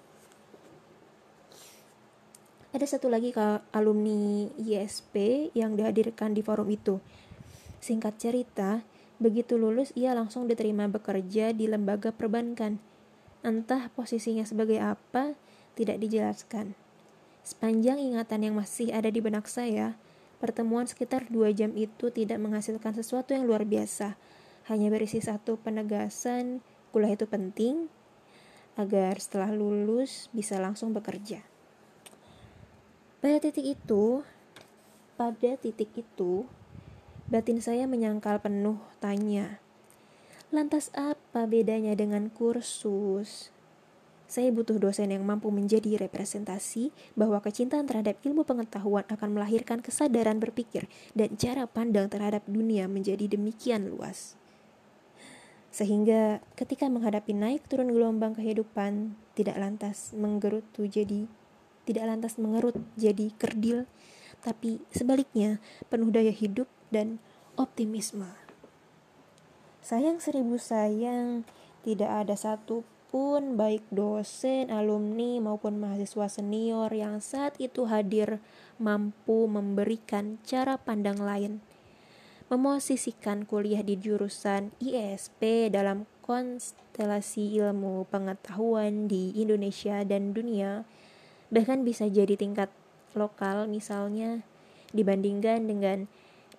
Ada 2.71 2.87
satu 2.97 3.11
lagi 3.11 3.35
alumni 3.75 4.47
ISP 4.55 5.49
yang 5.57 5.75
dihadirkan 5.75 6.31
di 6.31 6.47
forum 6.47 6.71
itu. 6.71 7.03
Singkat 7.83 8.15
cerita, 8.23 8.87
begitu 9.19 9.59
lulus 9.59 9.91
ia 9.99 10.15
langsung 10.15 10.47
diterima 10.47 10.87
bekerja 10.87 11.51
di 11.51 11.67
lembaga 11.67 12.15
perbankan 12.15 12.79
Entah 13.47 13.95
posisinya 13.95 14.43
sebagai 14.43 14.83
apa, 14.83 15.39
tidak 15.79 16.03
dijelaskan. 16.03 16.75
Sepanjang 17.47 18.03
ingatan 18.03 18.43
yang 18.43 18.59
masih 18.59 18.91
ada 18.91 19.07
di 19.07 19.23
benak 19.23 19.47
saya, 19.47 19.95
pertemuan 20.38 20.85
sekitar 20.85 21.29
dua 21.33 21.53
jam 21.53 21.72
itu 21.75 22.12
tidak 22.12 22.37
menghasilkan 22.40 22.92
sesuatu 22.92 23.33
yang 23.33 23.49
luar 23.49 23.64
biasa. 23.64 24.20
Hanya 24.68 24.90
berisi 24.90 25.22
satu 25.22 25.57
penegasan, 25.57 26.61
kuliah 26.90 27.14
itu 27.14 27.25
penting, 27.25 27.88
agar 28.77 29.16
setelah 29.16 29.51
lulus 29.51 30.29
bisa 30.37 30.61
langsung 30.61 30.92
bekerja. 30.92 31.40
Pada 33.25 33.40
titik 33.40 33.64
itu, 33.64 34.20
pada 35.16 35.57
titik 35.57 35.90
itu, 35.96 36.44
batin 37.27 37.59
saya 37.59 37.88
menyangkal 37.88 38.38
penuh 38.38 38.77
tanya. 39.01 39.59
Lantas 40.53 40.92
apa 40.94 41.49
bedanya 41.49 41.96
dengan 41.96 42.29
kursus? 42.31 43.56
Saya 44.37 44.53
butuh 44.53 44.77
dosen 44.77 45.16
yang 45.16 45.25
mampu 45.25 45.49
menjadi 45.49 45.96
representasi 45.96 46.92
bahwa 47.16 47.40
kecintaan 47.40 47.88
terhadap 47.88 48.20
ilmu 48.20 48.44
pengetahuan 48.44 49.09
akan 49.09 49.33
melahirkan 49.33 49.81
kesadaran 49.81 50.37
berpikir 50.37 50.92
dan 51.16 51.40
cara 51.40 51.64
pandang 51.64 52.12
terhadap 52.12 52.44
dunia 52.44 52.85
menjadi 52.85 53.33
demikian 53.33 53.88
luas. 53.88 54.37
Sehingga 55.72 56.44
ketika 56.53 56.85
menghadapi 56.85 57.33
naik 57.33 57.64
turun 57.64 57.88
gelombang 57.88 58.37
kehidupan 58.37 59.16
tidak 59.33 59.57
lantas 59.57 60.12
menggerutu 60.12 60.85
jadi 60.85 61.25
tidak 61.88 62.05
lantas 62.05 62.37
mengerut 62.37 62.77
jadi 62.92 63.33
kerdil, 63.40 63.88
tapi 64.44 64.85
sebaliknya 64.92 65.64
penuh 65.88 66.12
daya 66.12 66.29
hidup 66.29 66.68
dan 66.92 67.25
optimisme. 67.57 68.29
Sayang 69.81 70.20
seribu 70.20 70.61
sayang, 70.61 71.49
tidak 71.88 72.12
ada 72.12 72.37
satupun 73.16 73.57
baik 73.57 73.81
dosen, 73.88 74.68
alumni 74.68 75.40
maupun 75.40 75.81
mahasiswa 75.81 76.29
senior 76.29 76.92
yang 76.92 77.24
saat 77.24 77.57
itu 77.57 77.88
hadir 77.88 78.44
mampu 78.76 79.48
memberikan 79.48 80.37
cara 80.44 80.76
pandang 80.76 81.16
lain. 81.16 81.64
Memosisikan 82.52 83.48
kuliah 83.48 83.81
di 83.81 83.96
jurusan 83.96 84.68
ISP 84.85 85.72
dalam 85.72 86.05
konstelasi 86.20 87.57
ilmu 87.57 88.05
pengetahuan 88.12 89.09
di 89.09 89.33
Indonesia 89.33 90.05
dan 90.05 90.37
dunia, 90.37 90.85
bahkan 91.48 91.88
bisa 91.88 92.12
jadi 92.12 92.37
tingkat 92.37 92.68
lokal 93.16 93.64
misalnya 93.64 94.44
dibandingkan 94.92 95.64
dengan 95.64 96.05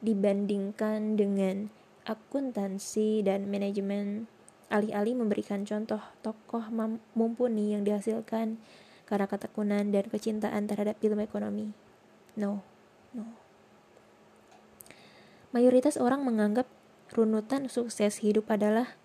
dibandingkan 0.02 1.22
dengan 1.22 1.70
akuntansi 2.10 3.22
dan 3.22 3.46
manajemen 3.46 4.26
alih-alih 4.68 5.16
memberikan 5.16 5.64
contoh 5.64 6.04
tokoh 6.20 6.68
mumpuni 7.16 7.72
yang 7.72 7.88
dihasilkan 7.88 8.60
karena 9.08 9.26
ketekunan 9.26 9.88
dan 9.96 10.06
kecintaan 10.12 10.68
terhadap 10.68 11.00
ilmu 11.00 11.24
ekonomi. 11.24 11.72
No, 12.36 12.60
no. 13.16 13.24
Mayoritas 15.56 15.96
orang 15.96 16.28
menganggap 16.28 16.68
runutan 17.16 17.72
sukses 17.72 18.20
hidup 18.20 18.52
adalah 18.52 19.00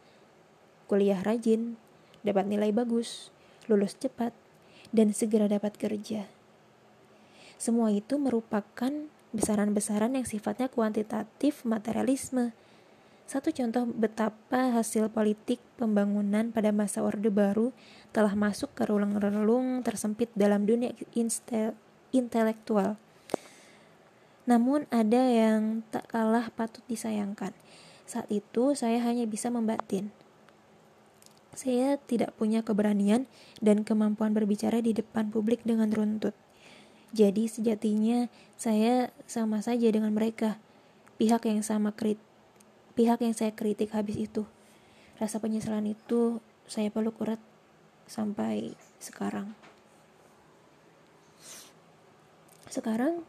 kuliah 0.91 1.23
rajin, 1.23 1.79
dapat 2.27 2.51
nilai 2.51 2.75
bagus, 2.75 3.31
lulus 3.71 3.95
cepat, 3.95 4.35
dan 4.91 5.15
segera 5.15 5.47
dapat 5.47 5.79
kerja. 5.79 6.27
Semua 7.63 7.95
itu 7.95 8.19
merupakan 8.19 8.91
besaran-besaran 9.33 10.19
yang 10.19 10.27
sifatnya 10.27 10.67
kuantitatif 10.67 11.63
materialisme 11.63 12.53
Satu 13.33 13.49
contoh 13.49 13.89
betapa 13.89 14.77
hasil 14.77 15.09
politik 15.09 15.57
pembangunan 15.81 16.53
pada 16.53 16.69
masa 16.69 17.01
Orde 17.01 17.33
Baru 17.33 17.73
telah 18.13 18.37
masuk 18.37 18.77
ke 18.77 18.85
relung-relung 18.85 19.81
tersempit 19.81 20.29
dalam 20.37 20.69
dunia 20.69 20.93
intelektual. 22.13 23.01
Namun 24.45 24.85
ada 24.93 25.33
yang 25.33 25.81
tak 25.89 26.13
kalah 26.13 26.53
patut 26.53 26.85
disayangkan. 26.93 27.57
Saat 28.05 28.29
itu 28.29 28.77
saya 28.77 29.01
hanya 29.01 29.25
bisa 29.25 29.49
membatin. 29.49 30.13
Saya 31.57 31.97
tidak 32.05 32.37
punya 32.37 32.61
keberanian 32.61 33.25
dan 33.65 33.81
kemampuan 33.81 34.37
berbicara 34.37 34.85
di 34.85 34.93
depan 34.93 35.33
publik 35.33 35.65
dengan 35.65 35.89
runtut. 35.89 36.37
Jadi 37.17 37.49
sejatinya 37.49 38.29
saya 38.61 39.09
sama 39.25 39.65
saja 39.65 39.89
dengan 39.89 40.13
mereka. 40.13 40.61
Pihak 41.17 41.49
yang 41.49 41.65
sama 41.65 41.97
kritik 41.97 42.32
pihak 42.93 43.21
yang 43.25 43.35
saya 43.37 43.53
kritik 43.53 43.93
habis 43.97 44.17
itu. 44.17 44.45
Rasa 45.17 45.39
penyesalan 45.39 45.93
itu 45.93 46.41
saya 46.69 46.89
peluk 46.89 47.21
erat 47.21 47.41
sampai 48.09 48.77
sekarang. 49.01 49.57
Sekarang, 52.73 53.21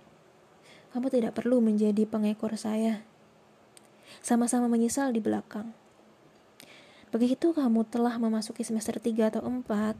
kamu 0.95 1.07
tidak 1.11 1.35
perlu 1.35 1.59
menjadi 1.59 2.07
pengekor 2.07 2.55
saya. 2.55 3.03
Sama-sama 4.23 4.71
menyesal 4.71 5.11
di 5.11 5.19
belakang. 5.19 5.75
Begitu 7.11 7.51
kamu 7.51 7.85
telah 7.91 8.15
memasuki 8.17 8.63
semester 8.65 8.97
3 8.97 9.35
atau 9.35 9.43
4, 9.45 9.99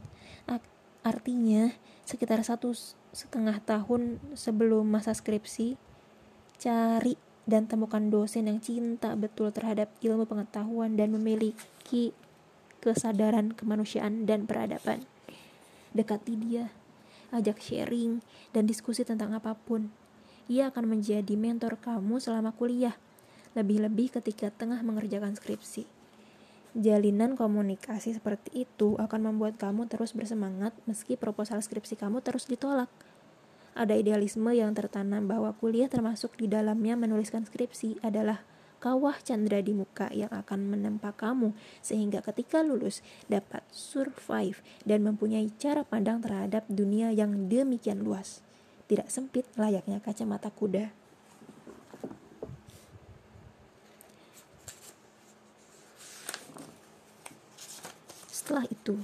artinya 1.04 1.70
sekitar 2.02 2.40
satu 2.42 2.72
setengah 3.14 3.60
tahun 3.62 4.18
sebelum 4.34 4.88
masa 4.88 5.14
skripsi, 5.14 5.78
cari 6.58 7.14
dan 7.44 7.68
temukan 7.68 8.00
dosen 8.08 8.48
yang 8.48 8.60
cinta 8.60 9.12
betul 9.16 9.52
terhadap 9.52 9.92
ilmu 10.00 10.24
pengetahuan 10.24 10.96
dan 10.96 11.12
memiliki 11.12 12.16
kesadaran 12.80 13.52
kemanusiaan 13.52 14.24
dan 14.24 14.48
peradaban. 14.48 15.04
Dekati 15.92 16.36
dia, 16.36 16.72
ajak 17.32 17.60
sharing 17.60 18.24
dan 18.52 18.68
diskusi 18.68 19.04
tentang 19.04 19.32
apa 19.36 19.56
pun. 19.56 19.88
Ia 20.48 20.68
akan 20.68 20.96
menjadi 20.98 21.32
mentor 21.40 21.80
kamu 21.80 22.20
selama 22.20 22.52
kuliah, 22.52 22.96
lebih-lebih 23.56 24.20
ketika 24.20 24.52
tengah 24.52 24.84
mengerjakan 24.84 25.32
skripsi. 25.32 25.88
Jalinan 26.74 27.38
komunikasi 27.38 28.18
seperti 28.18 28.66
itu 28.66 28.98
akan 28.98 29.30
membuat 29.30 29.56
kamu 29.56 29.86
terus 29.86 30.10
bersemangat 30.10 30.74
meski 30.90 31.14
proposal 31.14 31.62
skripsi 31.62 31.94
kamu 31.94 32.18
terus 32.20 32.50
ditolak. 32.50 32.90
Ada 33.74 33.98
idealisme 33.98 34.54
yang 34.54 34.70
tertanam 34.70 35.26
bahwa 35.26 35.50
kuliah 35.58 35.90
termasuk 35.90 36.38
di 36.38 36.46
dalamnya 36.46 36.94
menuliskan 36.94 37.42
skripsi 37.42 37.98
adalah 38.06 38.46
kawah 38.78 39.18
candra 39.18 39.58
di 39.58 39.74
muka 39.74 40.14
yang 40.14 40.30
akan 40.30 40.70
menempa 40.70 41.10
kamu 41.10 41.50
sehingga 41.82 42.22
ketika 42.22 42.62
lulus 42.62 43.02
dapat 43.26 43.66
survive 43.74 44.62
dan 44.86 45.02
mempunyai 45.02 45.50
cara 45.58 45.82
pandang 45.82 46.22
terhadap 46.22 46.62
dunia 46.70 47.10
yang 47.10 47.50
demikian 47.50 48.06
luas. 48.06 48.46
Tidak 48.86 49.10
sempit 49.10 49.42
layaknya 49.58 49.98
kacamata 49.98 50.54
kuda. 50.54 50.94
Setelah 58.30 58.70
itu, 58.70 59.02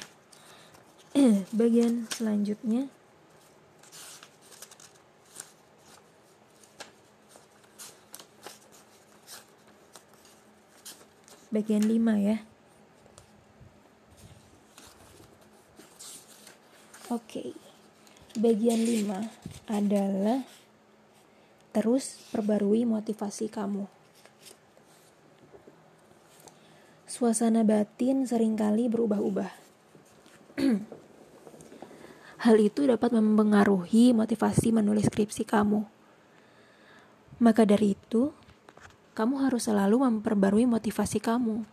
bagian 1.59 2.07
selanjutnya 2.13 2.93
bagian 11.51 11.83
5 11.83 12.19
ya. 12.23 12.39
Oke. 17.11 17.55
Bagian 18.39 18.87
5 18.87 19.67
adalah 19.67 20.47
terus 21.75 22.23
perbarui 22.31 22.87
motivasi 22.87 23.51
kamu. 23.51 23.91
Suasana 27.11 27.67
batin 27.67 28.23
sering 28.23 28.55
kali 28.55 28.87
berubah-ubah. 28.87 29.51
Hal 32.47 32.57
itu 32.57 32.87
dapat 32.87 33.11
mempengaruhi 33.13 34.15
motivasi 34.15 34.71
menulis 34.71 35.11
skripsi 35.11 35.43
kamu. 35.45 35.85
Maka 37.43 37.67
dari 37.67 37.99
itu, 37.99 38.33
kamu 39.21 39.45
harus 39.45 39.69
selalu 39.69 40.01
memperbarui 40.01 40.65
motivasi 40.65 41.21
kamu. 41.21 41.69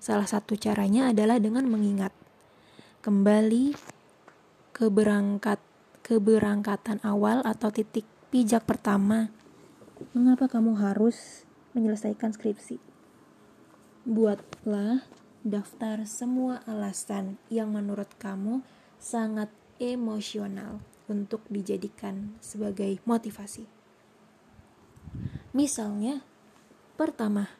Salah 0.00 0.24
satu 0.24 0.56
caranya 0.56 1.12
adalah 1.12 1.36
dengan 1.36 1.68
mengingat 1.68 2.16
kembali 3.04 3.76
keberangkat 4.72 5.60
keberangkatan 6.00 7.04
awal 7.04 7.44
atau 7.44 7.68
titik 7.68 8.08
pijak 8.32 8.64
pertama. 8.64 9.28
Mengapa 10.16 10.48
kamu 10.48 10.80
harus 10.80 11.44
menyelesaikan 11.76 12.32
skripsi? 12.32 12.80
Buatlah 14.08 15.04
daftar 15.44 16.08
semua 16.08 16.64
alasan 16.64 17.36
yang 17.52 17.76
menurut 17.76 18.08
kamu 18.16 18.64
sangat 18.96 19.52
emosional 19.76 20.80
untuk 21.04 21.44
dijadikan 21.52 22.32
sebagai 22.40 22.96
motivasi. 23.04 23.68
Misalnya, 25.52 26.31
Pertama, 27.02 27.50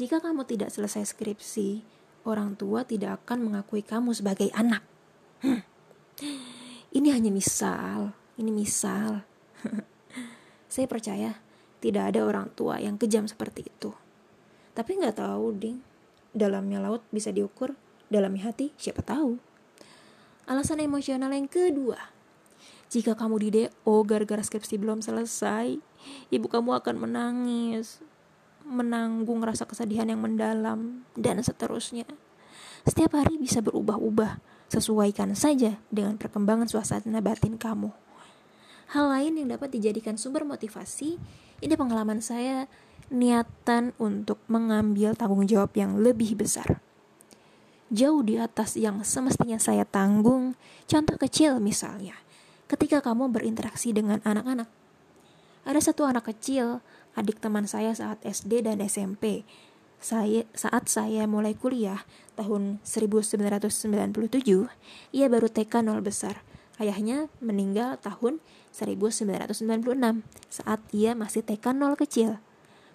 jika 0.00 0.24
kamu 0.24 0.48
tidak 0.48 0.72
selesai 0.72 1.12
skripsi, 1.12 1.84
orang 2.24 2.56
tua 2.56 2.80
tidak 2.80 3.20
akan 3.20 3.44
mengakui 3.44 3.84
kamu 3.84 4.16
sebagai 4.16 4.48
anak. 4.56 4.80
Hmm. 5.44 5.60
Ini 6.96 7.12
hanya 7.12 7.28
misal, 7.28 8.16
ini 8.40 8.48
misal. 8.48 9.20
Saya 10.72 10.88
percaya 10.88 11.36
tidak 11.84 12.08
ada 12.08 12.24
orang 12.24 12.48
tua 12.56 12.80
yang 12.80 12.96
kejam 12.96 13.28
seperti 13.28 13.68
itu. 13.68 13.92
Tapi 14.72 14.96
nggak 14.96 15.20
tahu, 15.20 15.52
ding. 15.52 15.84
Dalamnya 16.32 16.80
laut 16.80 17.04
bisa 17.12 17.28
diukur, 17.28 17.76
dalamnya 18.08 18.48
hati 18.48 18.72
siapa 18.80 19.04
tahu. 19.04 19.36
Alasan 20.48 20.80
emosional 20.80 21.36
yang 21.36 21.52
kedua, 21.52 22.00
jika 22.88 23.12
kamu 23.12 23.44
di 23.44 23.48
DO 23.60 23.92
gara-gara 24.08 24.40
skripsi 24.40 24.80
belum 24.80 25.04
selesai, 25.04 25.76
ibu 26.32 26.46
kamu 26.48 26.80
akan 26.80 26.96
menangis 26.96 28.00
menanggung 28.66 29.38
rasa 29.46 29.62
kesedihan 29.62 30.10
yang 30.10 30.18
mendalam, 30.18 31.06
dan 31.14 31.38
seterusnya. 31.38 32.04
Setiap 32.82 33.14
hari 33.18 33.38
bisa 33.38 33.62
berubah-ubah, 33.62 34.42
sesuaikan 34.66 35.34
saja 35.38 35.78
dengan 35.88 36.18
perkembangan 36.18 36.66
suasana 36.66 37.22
batin 37.22 37.54
kamu. 37.54 37.94
Hal 38.90 39.06
lain 39.10 39.38
yang 39.38 39.48
dapat 39.54 39.74
dijadikan 39.74 40.18
sumber 40.18 40.46
motivasi, 40.46 41.18
ini 41.62 41.74
pengalaman 41.74 42.22
saya 42.22 42.70
niatan 43.10 43.94
untuk 44.02 44.42
mengambil 44.50 45.14
tanggung 45.14 45.46
jawab 45.46 45.74
yang 45.78 45.98
lebih 46.02 46.38
besar. 46.38 46.82
Jauh 47.86 48.22
di 48.26 48.34
atas 48.34 48.74
yang 48.74 49.06
semestinya 49.06 49.62
saya 49.62 49.86
tanggung, 49.86 50.58
contoh 50.90 51.14
kecil 51.14 51.62
misalnya, 51.62 52.18
ketika 52.66 52.98
kamu 52.98 53.30
berinteraksi 53.30 53.94
dengan 53.94 54.18
anak-anak. 54.26 54.66
Ada 55.66 55.90
satu 55.90 56.06
anak 56.06 56.30
kecil 56.30 56.82
adik 57.16 57.40
teman 57.40 57.64
saya 57.64 57.96
saat 57.96 58.20
SD 58.22 58.68
dan 58.68 58.84
SMP. 58.84 59.48
Saya, 59.96 60.44
saat 60.52 60.92
saya 60.92 61.24
mulai 61.24 61.56
kuliah 61.56 62.04
tahun 62.36 62.78
1997, 62.84 63.40
ia 65.10 65.26
baru 65.26 65.48
TK 65.48 65.80
nol 65.80 66.04
besar. 66.04 66.44
Ayahnya 66.76 67.32
meninggal 67.40 67.96
tahun 68.04 68.44
1996 68.76 69.64
saat 70.52 70.80
ia 70.92 71.16
masih 71.16 71.40
TK 71.40 71.72
nol 71.72 71.96
kecil. 71.96 72.36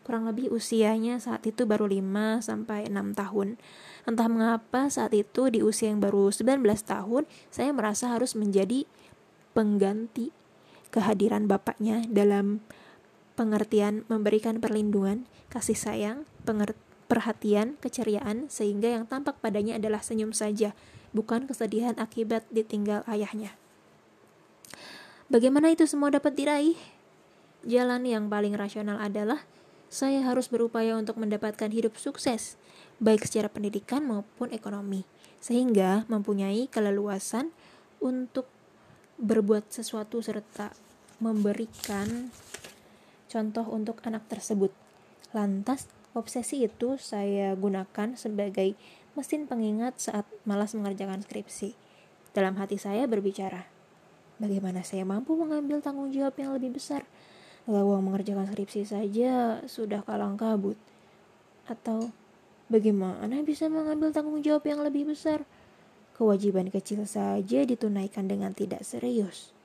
Kurang 0.05 0.29
lebih 0.29 0.53
usianya 0.53 1.17
saat 1.17 1.45
itu 1.49 1.65
baru 1.65 1.89
5 1.89 2.45
sampai 2.45 2.89
6 2.89 3.17
tahun. 3.17 3.57
Entah 4.05 4.27
mengapa 4.29 4.89
saat 4.89 5.13
itu 5.17 5.49
di 5.49 5.65
usia 5.65 5.89
yang 5.89 6.01
baru 6.01 6.29
19 6.29 6.61
tahun, 6.85 7.25
saya 7.49 7.69
merasa 7.73 8.13
harus 8.13 8.37
menjadi 8.37 8.85
pengganti 9.57 10.29
kehadiran 10.93 11.45
bapaknya 11.45 12.05
dalam 12.09 12.61
pengertian 13.41 14.05
memberikan 14.05 14.61
perlindungan, 14.61 15.25
kasih 15.49 15.73
sayang, 15.73 16.29
perhatian, 17.09 17.73
keceriaan, 17.81 18.45
sehingga 18.53 18.93
yang 18.93 19.09
tampak 19.09 19.41
padanya 19.41 19.81
adalah 19.81 20.05
senyum 20.05 20.29
saja, 20.29 20.77
bukan 21.09 21.49
kesedihan 21.49 21.97
akibat 21.97 22.45
ditinggal 22.53 23.01
ayahnya. 23.09 23.57
Bagaimana 25.33 25.73
itu 25.73 25.89
semua 25.89 26.13
dapat 26.13 26.37
diraih? 26.37 26.77
Jalan 27.65 28.05
yang 28.05 28.29
paling 28.29 28.53
rasional 28.53 29.01
adalah 29.01 29.41
saya 29.89 30.21
harus 30.21 30.45
berupaya 30.45 30.93
untuk 30.93 31.17
mendapatkan 31.17 31.73
hidup 31.73 31.97
sukses, 31.97 32.61
baik 33.01 33.25
secara 33.25 33.49
pendidikan 33.49 34.05
maupun 34.05 34.53
ekonomi, 34.53 35.03
sehingga 35.41 36.05
mempunyai 36.05 36.69
keleluasan 36.69 37.49
untuk 37.97 38.45
berbuat 39.17 39.73
sesuatu 39.73 40.21
serta 40.21 40.73
memberikan 41.21 42.33
contoh 43.31 43.63
untuk 43.71 44.03
anak 44.03 44.27
tersebut. 44.27 44.75
Lantas, 45.31 45.87
Obsesi 46.11 46.67
itu 46.67 46.99
saya 46.99 47.55
gunakan 47.55 48.19
sebagai 48.19 48.75
mesin 49.15 49.47
pengingat 49.47 49.95
saat 49.95 50.27
malas 50.43 50.75
mengerjakan 50.75 51.23
skripsi. 51.23 51.71
Dalam 52.35 52.59
hati 52.59 52.75
saya 52.75 53.07
berbicara, 53.07 53.63
bagaimana 54.35 54.83
saya 54.83 55.07
mampu 55.07 55.39
mengambil 55.39 55.79
tanggung 55.79 56.11
jawab 56.11 56.35
yang 56.35 56.51
lebih 56.51 56.75
besar? 56.75 57.07
Lawang 57.63 58.03
mengerjakan 58.03 58.51
skripsi 58.51 58.83
saja 58.83 59.63
sudah 59.71 60.03
kalang 60.03 60.35
kabut. 60.35 60.75
Atau 61.63 62.11
bagaimana 62.67 63.39
bisa 63.47 63.71
mengambil 63.71 64.11
tanggung 64.11 64.43
jawab 64.43 64.67
yang 64.67 64.83
lebih 64.83 65.15
besar? 65.15 65.47
Kewajiban 66.19 66.67
kecil 66.67 67.07
saja 67.07 67.63
ditunaikan 67.63 68.27
dengan 68.27 68.51
tidak 68.51 68.83
serius. 68.83 69.55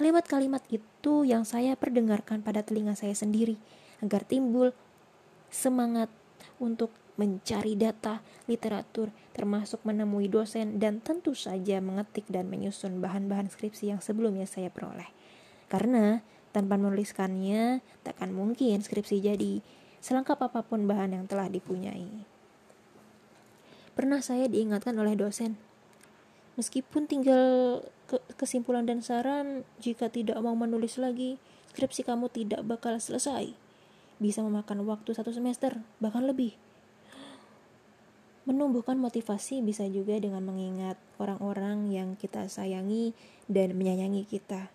Kalimat-kalimat 0.00 0.64
itu 0.72 0.95
yang 1.26 1.46
saya 1.46 1.78
perdengarkan 1.78 2.42
pada 2.42 2.66
telinga 2.66 2.98
saya 2.98 3.14
sendiri 3.14 3.60
agar 4.02 4.26
timbul 4.26 4.74
semangat 5.48 6.10
untuk 6.58 6.90
mencari 7.16 7.74
data, 7.76 8.20
literatur, 8.44 9.08
termasuk 9.32 9.80
menemui 9.88 10.28
dosen, 10.28 10.76
dan 10.76 11.00
tentu 11.00 11.32
saja 11.32 11.80
mengetik 11.80 12.28
dan 12.28 12.48
menyusun 12.52 13.00
bahan-bahan 13.00 13.48
skripsi 13.48 13.92
yang 13.96 14.00
sebelumnya 14.04 14.44
saya 14.44 14.68
peroleh. 14.68 15.08
Karena 15.72 16.20
tanpa 16.52 16.76
menuliskannya, 16.76 17.80
takkan 18.04 18.36
mungkin 18.36 18.84
skripsi 18.84 19.24
jadi 19.24 19.64
selengkap 20.04 20.38
apa 20.38 20.60
pun 20.62 20.84
bahan 20.84 21.16
yang 21.16 21.24
telah 21.24 21.48
dipunyai. 21.48 22.22
Pernah 23.96 24.20
saya 24.20 24.44
diingatkan 24.44 24.92
oleh 25.00 25.16
dosen, 25.16 25.56
meskipun 26.56 27.08
tinggal 27.08 27.80
kesimpulan 28.36 28.84
dan 28.84 29.00
saran, 29.00 29.62
jika 29.80 30.08
tidak 30.12 30.36
mau 30.40 30.56
menulis 30.56 30.96
lagi, 31.00 31.40
skripsi 31.72 32.04
kamu 32.04 32.32
tidak 32.32 32.64
bakal 32.64 32.96
selesai 32.96 33.66
bisa 34.16 34.40
memakan 34.40 34.84
waktu 34.88 35.12
satu 35.12 35.32
semester, 35.32 35.76
bahkan 36.00 36.24
lebih. 36.24 36.56
Menumbuhkan 38.46 38.96
motivasi 38.96 39.60
bisa 39.60 39.84
juga 39.90 40.16
dengan 40.16 40.40
mengingat 40.46 40.96
orang-orang 41.18 41.90
yang 41.90 42.08
kita 42.14 42.46
sayangi 42.46 43.10
dan 43.50 43.74
menyayangi 43.74 44.22
kita. 44.22 44.70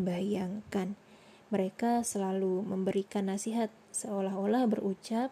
Bayangkan, 0.00 0.96
mereka 1.52 2.00
selalu 2.00 2.64
memberikan 2.64 3.28
nasihat 3.28 3.68
seolah-olah 3.92 4.64
berucap, 4.64 5.28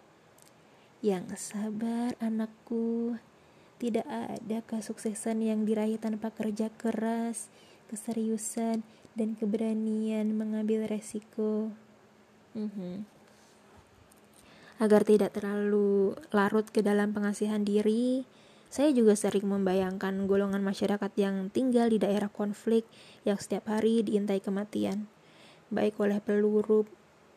"Yang 1.00 1.54
sabar, 1.54 2.12
anakku. 2.20 3.16
Tidak 3.78 4.06
ada 4.06 4.58
kesuksesan 4.66 5.42
yang 5.42 5.62
diraih 5.62 6.02
tanpa 6.02 6.34
kerja 6.34 6.66
keras, 6.74 7.46
keseriusan, 7.86 8.82
dan 9.14 9.38
keberanian 9.38 10.34
mengambil 10.34 10.90
resiko." 10.90 11.70
Mm-hmm. 12.58 13.06
Agar 14.78 15.02
tidak 15.02 15.34
terlalu 15.34 16.14
larut 16.30 16.66
ke 16.70 16.82
dalam 16.82 17.10
pengasihan 17.10 17.62
diri, 17.62 18.22
saya 18.68 18.92
juga 18.92 19.16
sering 19.16 19.48
membayangkan 19.48 20.28
golongan 20.28 20.60
masyarakat 20.60 21.08
yang 21.16 21.48
tinggal 21.48 21.88
di 21.88 21.98
daerah 21.98 22.28
konflik 22.28 22.84
yang 23.24 23.40
setiap 23.40 23.66
hari 23.72 24.04
diintai 24.04 24.44
kematian, 24.44 25.08
baik 25.72 25.96
oleh 25.98 26.20
peluru, 26.20 26.84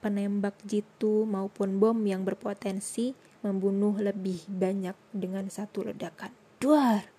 penembak 0.03 0.53
jitu, 0.67 1.23
maupun 1.23 1.79
bom 1.79 1.95
yang 2.03 2.27
berpotensi 2.27 3.15
membunuh 3.41 3.97
lebih 3.97 4.45
banyak 4.49 4.95
dengan 5.13 5.49
satu 5.49 5.85
ledakan. 5.85 6.33
Duar! 6.61 7.09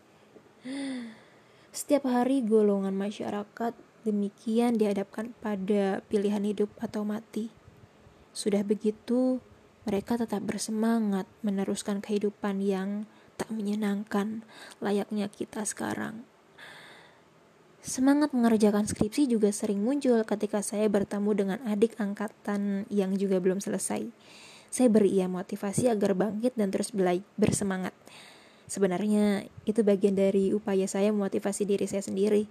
Setiap 1.74 2.06
hari 2.06 2.44
golongan 2.46 2.94
masyarakat 2.94 3.74
demikian 4.06 4.78
dihadapkan 4.78 5.34
pada 5.42 6.02
pilihan 6.06 6.42
hidup 6.42 6.70
atau 6.78 7.02
mati. 7.02 7.50
Sudah 8.30 8.62
begitu, 8.62 9.42
mereka 9.82 10.14
tetap 10.14 10.46
bersemangat 10.46 11.26
meneruskan 11.42 11.98
kehidupan 11.98 12.62
yang 12.62 13.04
tak 13.34 13.50
menyenangkan 13.50 14.46
layaknya 14.78 15.26
kita 15.26 15.66
sekarang. 15.66 16.22
Semangat 17.82 18.30
mengerjakan 18.30 18.86
skripsi 18.86 19.26
juga 19.26 19.50
sering 19.50 19.82
muncul 19.82 20.22
ketika 20.22 20.62
saya 20.62 20.86
bertemu 20.86 21.30
dengan 21.34 21.58
adik 21.66 21.98
angkatan 21.98 22.86
yang 22.86 23.10
juga 23.18 23.42
belum 23.42 23.58
selesai. 23.58 24.06
Saya 24.72 24.88
beri 24.88 25.20
ia 25.20 25.28
motivasi 25.28 25.92
agar 25.92 26.16
bangkit 26.16 26.56
dan 26.56 26.72
terus 26.72 26.96
bersemangat. 27.36 27.92
Sebenarnya 28.64 29.44
itu 29.68 29.84
bagian 29.84 30.16
dari 30.16 30.56
upaya 30.56 30.88
saya 30.88 31.12
memotivasi 31.12 31.68
diri 31.68 31.84
saya 31.84 32.00
sendiri. 32.00 32.48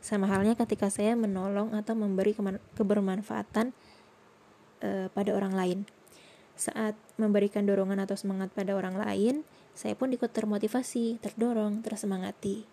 Sama 0.00 0.24
halnya 0.32 0.56
ketika 0.56 0.88
saya 0.88 1.12
menolong 1.12 1.76
atau 1.76 1.92
memberi 1.92 2.32
kebermanfaatan 2.72 3.76
uh, 4.80 5.12
pada 5.12 5.30
orang 5.36 5.52
lain. 5.52 5.78
Saat 6.56 6.96
memberikan 7.20 7.68
dorongan 7.68 8.00
atau 8.00 8.16
semangat 8.16 8.48
pada 8.56 8.72
orang 8.72 8.96
lain, 8.96 9.44
saya 9.76 9.92
pun 9.92 10.08
ikut 10.08 10.32
termotivasi, 10.32 11.20
terdorong, 11.20 11.84
tersemangati. 11.84 12.64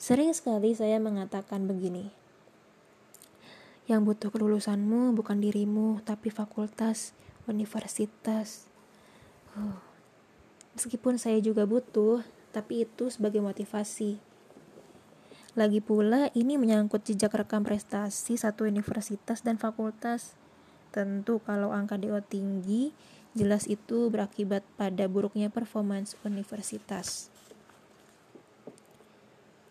Sering 0.00 0.32
sekali 0.32 0.72
saya 0.72 0.96
mengatakan 0.96 1.68
begini, 1.68 2.08
yang 3.90 4.08
butuh 4.08 4.32
kelulusanmu 4.32 5.12
bukan 5.12 5.42
dirimu, 5.42 6.00
tapi 6.06 6.32
fakultas, 6.32 7.12
universitas. 7.50 8.70
Uh, 9.58 9.76
meskipun 10.78 11.18
saya 11.18 11.42
juga 11.42 11.66
butuh, 11.66 12.22
tapi 12.54 12.86
itu 12.86 13.10
sebagai 13.10 13.42
motivasi. 13.42 14.22
Lagi 15.58 15.82
pula, 15.82 16.30
ini 16.38 16.54
menyangkut 16.54 17.02
jejak 17.02 17.34
rekam 17.34 17.66
prestasi 17.66 18.38
satu 18.38 18.70
universitas 18.70 19.42
dan 19.42 19.58
fakultas. 19.58 20.38
Tentu 20.94 21.42
kalau 21.42 21.74
angka 21.74 21.98
DO 21.98 22.22
tinggi, 22.22 22.94
jelas 23.34 23.66
itu 23.66 24.06
berakibat 24.10 24.62
pada 24.78 25.10
buruknya 25.10 25.50
performance 25.50 26.14
universitas. 26.22 27.34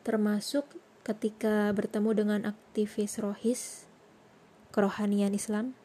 Termasuk 0.04 0.68
ketika 1.08 1.72
bertemu 1.72 2.12
dengan 2.12 2.42
aktivis 2.44 3.16
rohis, 3.16 3.88
kerohanian 4.76 5.32
Islam, 5.32 5.79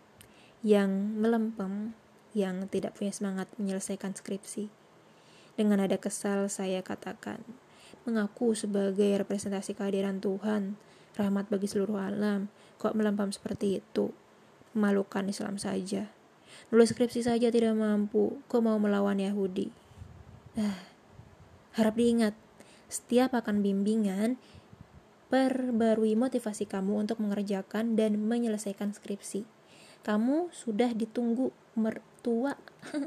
yang 0.64 0.88
melempem, 1.20 1.92
yang 2.32 2.64
tidak 2.72 2.96
punya 2.96 3.12
semangat 3.12 3.52
menyelesaikan 3.60 4.16
skripsi. 4.16 4.72
Dengan 5.54 5.84
ada 5.84 6.00
kesal 6.00 6.48
saya 6.48 6.80
katakan, 6.80 7.44
mengaku 8.08 8.56
sebagai 8.56 9.12
representasi 9.20 9.76
kehadiran 9.76 10.18
Tuhan, 10.18 10.80
rahmat 11.14 11.52
bagi 11.52 11.68
seluruh 11.68 12.00
alam, 12.00 12.48
kok 12.80 12.96
melempam 12.96 13.30
seperti 13.30 13.78
itu 13.84 14.10
memalukan 14.74 15.24
Islam 15.30 15.56
saja. 15.56 16.10
Nulis 16.74 16.90
skripsi 16.90 17.22
saja 17.22 17.48
tidak 17.48 17.78
mampu, 17.78 18.42
kok 18.50 18.62
mau 18.62 18.76
melawan 18.76 19.22
Yahudi? 19.22 19.70
Ah, 20.58 20.82
harap 21.78 21.94
diingat, 21.94 22.34
setiap 22.90 23.34
akan 23.34 23.62
bimbingan, 23.62 24.38
perbarui 25.30 26.14
motivasi 26.18 26.66
kamu 26.66 27.06
untuk 27.06 27.22
mengerjakan 27.22 27.94
dan 27.94 28.18
menyelesaikan 28.18 28.94
skripsi. 28.94 29.53
Kamu 30.04 30.52
sudah 30.52 30.92
ditunggu 30.92 31.50
mertua. 31.74 32.60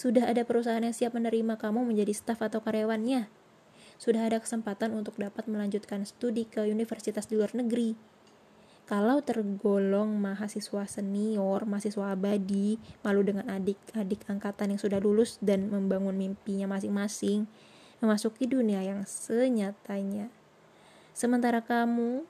sudah 0.00 0.28
ada 0.28 0.44
perusahaan 0.44 0.80
yang 0.80 0.96
siap 0.96 1.16
menerima 1.16 1.56
kamu 1.56 1.88
menjadi 1.88 2.12
staf 2.12 2.44
atau 2.44 2.60
karyawannya. 2.60 3.32
Sudah 3.96 4.28
ada 4.28 4.40
kesempatan 4.40 4.92
untuk 4.92 5.16
dapat 5.16 5.48
melanjutkan 5.48 6.04
studi 6.04 6.48
ke 6.48 6.64
universitas 6.68 7.28
di 7.28 7.36
luar 7.36 7.52
negeri 7.52 8.10
kalau 8.90 9.22
tergolong 9.22 10.18
mahasiswa 10.18 10.82
senior, 10.90 11.62
mahasiswa 11.62 12.10
abadi, 12.10 12.74
malu 13.06 13.22
dengan 13.22 13.46
adik-adik 13.46 14.26
angkatan 14.26 14.74
yang 14.74 14.82
sudah 14.82 14.98
lulus 14.98 15.38
dan 15.38 15.70
membangun 15.70 16.18
mimpinya 16.18 16.66
masing-masing, 16.66 17.46
memasuki 18.02 18.50
dunia 18.50 18.82
yang 18.82 19.06
senyatanya. 19.06 20.34
Sementara 21.14 21.62
kamu 21.62 22.26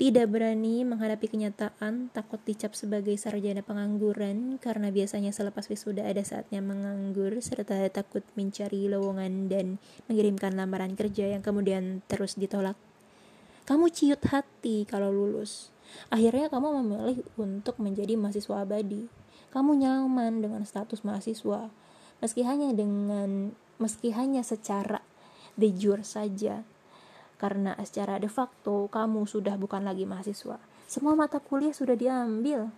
tidak 0.00 0.32
berani 0.32 0.80
menghadapi 0.88 1.28
kenyataan, 1.28 2.08
takut 2.16 2.40
dicap 2.48 2.72
sebagai 2.72 3.12
sarjana 3.20 3.60
pengangguran 3.60 4.56
karena 4.56 4.88
biasanya 4.88 5.28
selepas 5.28 5.68
wisuda 5.68 6.08
ada 6.08 6.24
saatnya 6.24 6.64
menganggur 6.64 7.36
serta 7.44 7.84
takut 7.92 8.24
mencari 8.32 8.88
lowongan 8.88 9.52
dan 9.52 9.76
mengirimkan 10.08 10.56
lamaran 10.56 10.96
kerja 10.96 11.36
yang 11.36 11.44
kemudian 11.44 12.00
terus 12.08 12.40
ditolak 12.40 12.80
kamu 13.70 13.86
ciut 13.86 14.18
hati 14.34 14.82
kalau 14.82 15.14
lulus. 15.14 15.70
Akhirnya 16.10 16.50
kamu 16.50 16.82
memilih 16.82 17.22
untuk 17.38 17.78
menjadi 17.78 18.18
mahasiswa 18.18 18.66
abadi. 18.66 19.06
Kamu 19.54 19.78
nyaman 19.78 20.42
dengan 20.42 20.66
status 20.66 21.06
mahasiswa, 21.06 21.70
meski 22.18 22.42
hanya 22.42 22.74
dengan 22.74 23.54
meski 23.78 24.10
hanya 24.10 24.42
secara 24.42 24.98
de 25.54 25.70
jure 25.70 26.02
saja. 26.02 26.66
Karena 27.40 27.72
secara 27.80 28.20
de 28.20 28.28
facto 28.28 28.92
kamu 28.92 29.24
sudah 29.24 29.56
bukan 29.56 29.80
lagi 29.80 30.04
mahasiswa. 30.04 30.60
Semua 30.84 31.16
mata 31.16 31.40
kuliah 31.40 31.72
sudah 31.72 31.96
diambil. 31.96 32.68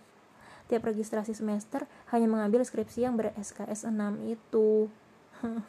Tiap 0.71 0.87
registrasi 0.87 1.35
semester 1.35 1.83
hanya 2.15 2.31
mengambil 2.31 2.63
skripsi 2.63 3.03
yang 3.03 3.19
ber-SKS 3.19 3.91
6 3.91 4.23
itu. 4.31 4.87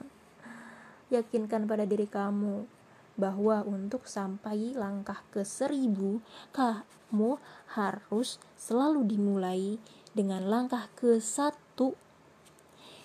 Yakinkan 1.14 1.66
pada 1.66 1.82
diri 1.82 2.06
kamu 2.06 2.70
bahwa 3.14 3.62
untuk 3.66 4.06
sampai 4.06 4.74
langkah 4.74 5.22
ke 5.30 5.42
seribu, 5.42 6.22
kamu 6.54 7.38
harus 7.74 8.42
selalu 8.58 9.06
dimulai 9.06 9.78
dengan 10.14 10.46
langkah 10.46 10.86
ke 10.94 11.18
satu. 11.18 11.98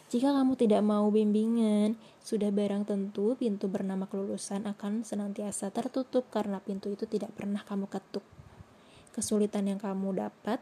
Jika 0.09 0.33
kamu 0.33 0.57
tidak 0.57 0.81
mau 0.81 1.09
bimbingan, 1.13 1.93
sudah 2.19 2.51
barang 2.51 2.85
tentu 2.85 3.33
pintu 3.39 3.71
bernama 3.71 4.05
kelulusan 4.05 4.67
akan 4.67 5.07
senantiasa 5.07 5.71
tertutup 5.71 6.27
karena 6.29 6.59
pintu 6.59 6.91
itu 6.91 7.07
tidak 7.07 7.31
pernah 7.33 7.63
kamu 7.63 7.87
ketuk. 7.87 8.25
Kesulitan 9.15 9.65
yang 9.65 9.81
kamu 9.81 10.19
dapat, 10.19 10.61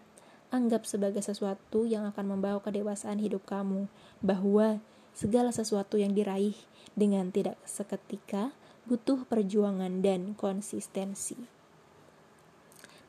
anggap 0.53 0.87
sebagai 0.87 1.19
sesuatu 1.19 1.83
yang 1.83 2.07
akan 2.07 2.37
membawa 2.37 2.63
kedewasaan 2.63 3.19
hidup 3.19 3.43
kamu, 3.43 3.89
bahwa 4.23 4.79
segala 5.17 5.51
sesuatu 5.51 5.97
yang 5.99 6.13
diraih 6.13 6.55
dengan 6.93 7.33
tidak 7.33 7.59
seketika 7.67 8.53
butuh 8.87 9.27
perjuangan 9.27 9.99
dan 9.99 10.31
konsistensi. 10.37 11.35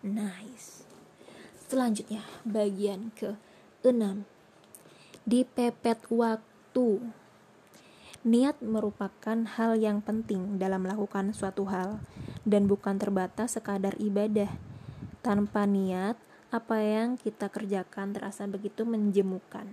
Nice. 0.02 0.82
Selanjutnya, 1.68 2.24
bagian 2.42 3.14
ke-6. 3.14 4.24
Dipepet 5.28 6.00
waktu. 6.10 6.88
Niat 8.26 8.58
merupakan 8.58 9.38
hal 9.54 9.78
yang 9.78 10.02
penting 10.02 10.58
dalam 10.58 10.82
melakukan 10.82 11.30
suatu 11.30 11.70
hal 11.70 12.02
dan 12.42 12.66
bukan 12.66 12.98
terbatas 12.98 13.54
sekadar 13.54 13.94
ibadah. 14.02 14.50
Tanpa 15.22 15.70
niat, 15.70 16.18
apa 16.50 16.80
yang 16.80 17.14
kita 17.14 17.46
kerjakan 17.46 18.16
terasa 18.16 18.48
begitu 18.50 18.82
menjemukan. 18.82 19.68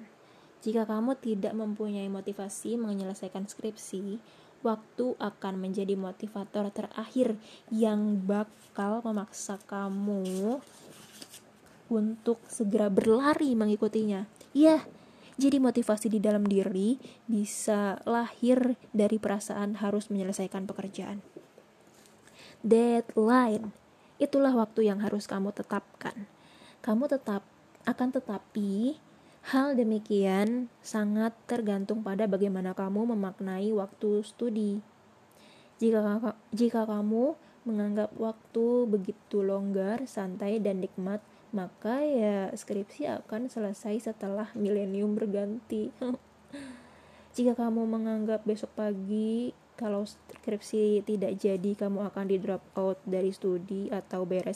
Jika 0.62 0.86
kamu 0.86 1.18
tidak 1.22 1.58
mempunyai 1.58 2.06
motivasi 2.06 2.78
menyelesaikan 2.78 3.50
skripsi, 3.50 4.22
waktu 4.66 5.06
akan 5.22 5.62
menjadi 5.62 5.94
motivator 5.94 6.74
terakhir 6.74 7.38
yang 7.70 8.18
bakal 8.26 9.06
memaksa 9.06 9.62
kamu 9.70 10.58
untuk 11.86 12.42
segera 12.50 12.90
berlari 12.90 13.54
mengikutinya. 13.54 14.26
Iya, 14.58 14.82
jadi 15.36 15.60
motivasi 15.60 16.08
di 16.08 16.24
dalam 16.24 16.48
diri 16.48 16.96
bisa 17.28 18.00
lahir 18.08 18.80
dari 18.96 19.20
perasaan 19.20 19.84
harus 19.84 20.08
menyelesaikan 20.08 20.64
pekerjaan. 20.64 21.20
Deadline, 22.64 23.76
itulah 24.16 24.56
waktu 24.56 24.88
yang 24.88 25.04
harus 25.04 25.28
kamu 25.28 25.52
tetapkan. 25.52 26.26
Kamu 26.80 27.12
tetap 27.12 27.44
akan 27.84 28.10
tetapi 28.16 28.98
hal 29.52 29.78
demikian 29.78 30.72
sangat 30.82 31.36
tergantung 31.46 32.02
pada 32.02 32.26
bagaimana 32.26 32.74
kamu 32.74 33.14
memaknai 33.14 33.70
waktu 33.76 34.26
studi. 34.26 34.82
Jika 35.78 36.34
jika 36.56 36.88
kamu 36.88 37.36
menganggap 37.68 38.14
waktu 38.16 38.66
begitu 38.88 39.44
longgar, 39.44 40.08
santai 40.08 40.64
dan 40.64 40.80
nikmat, 40.80 41.20
maka 41.56 42.04
ya 42.04 42.52
skripsi 42.52 43.08
akan 43.24 43.48
selesai 43.48 44.12
setelah 44.12 44.52
milenium 44.60 45.16
berganti. 45.16 45.96
Jika 47.36 47.56
kamu 47.56 47.88
menganggap 47.88 48.44
besok 48.44 48.76
pagi 48.76 49.56
kalau 49.80 50.04
skripsi 50.08 51.04
tidak 51.04 51.40
jadi 51.40 51.72
kamu 51.76 52.08
akan 52.12 52.26
di 52.28 52.38
drop 52.40 52.64
out 52.76 53.00
dari 53.08 53.32
studi 53.32 53.92
atau 53.92 54.24
bayar 54.24 54.52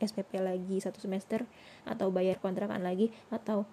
SPP 0.00 0.38
lagi 0.38 0.78
satu 0.78 1.02
semester 1.02 1.46
atau 1.86 2.14
bayar 2.14 2.38
kontrakan 2.38 2.82
lagi 2.82 3.10
atau 3.34 3.66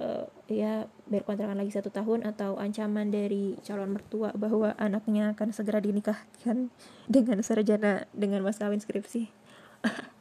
uh, 0.00 0.24
ya 0.48 0.88
bayar 1.04 1.24
kontrakan 1.28 1.60
lagi 1.60 1.72
satu 1.76 1.92
tahun 1.92 2.24
atau 2.24 2.56
ancaman 2.56 3.12
dari 3.12 3.60
calon 3.60 3.92
mertua 3.92 4.32
bahwa 4.32 4.72
anaknya 4.80 5.36
akan 5.36 5.52
segera 5.52 5.84
dinikahkan 5.84 6.72
dengan 7.12 7.44
sarjana 7.44 8.08
dengan 8.16 8.40
mas 8.40 8.56
kawin 8.56 8.80
skripsi 8.80 9.28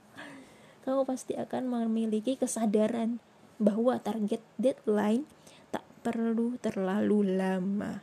kamu 0.87 1.03
pasti 1.03 1.35
akan 1.35 1.67
memiliki 1.67 2.39
kesadaran 2.39 3.19
bahwa 3.59 3.99
target 3.99 4.39
deadline 4.55 5.27
tak 5.67 5.83
perlu 5.99 6.55
terlalu 6.63 7.35
lama. 7.35 7.99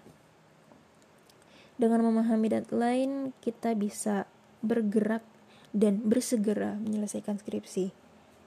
Dengan 1.81 2.05
memahami 2.05 2.53
deadline, 2.53 3.33
kita 3.41 3.73
bisa 3.73 4.29
bergerak 4.61 5.25
dan 5.73 6.05
bersegera 6.05 6.77
menyelesaikan 6.77 7.41
skripsi. 7.41 7.89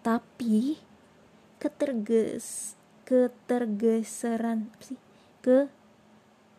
Tapi 0.06 0.78
keterges 1.58 2.78
ketergeseran 3.10 4.70
sih? 4.78 5.02
Ke 5.42 5.66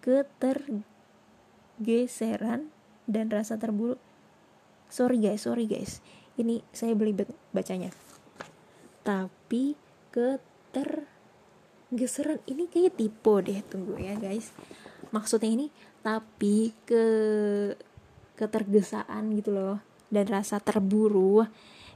ketergeseran 0.02 2.74
dan 3.06 3.30
rasa 3.30 3.54
terburu 3.54 4.02
sorry 4.88 5.20
guys 5.20 5.44
sorry 5.44 5.68
guys 5.68 6.00
ini 6.38 6.62
saya 6.70 6.94
belibet 6.94 7.26
bacanya. 7.50 7.90
Tapi 9.02 9.74
ketergeseran. 10.14 12.38
Ini 12.46 12.70
kayak 12.70 12.94
tipe 12.94 13.34
deh 13.42 13.58
tunggu 13.66 13.98
ya 13.98 14.14
guys. 14.14 14.54
Maksudnya 15.10 15.50
ini 15.50 15.66
tapi 16.00 16.72
ke 16.86 17.04
ketergesaan 18.38 19.34
gitu 19.34 19.50
loh. 19.50 19.82
Dan 20.08 20.24
rasa 20.30 20.62
terburu. 20.62 21.42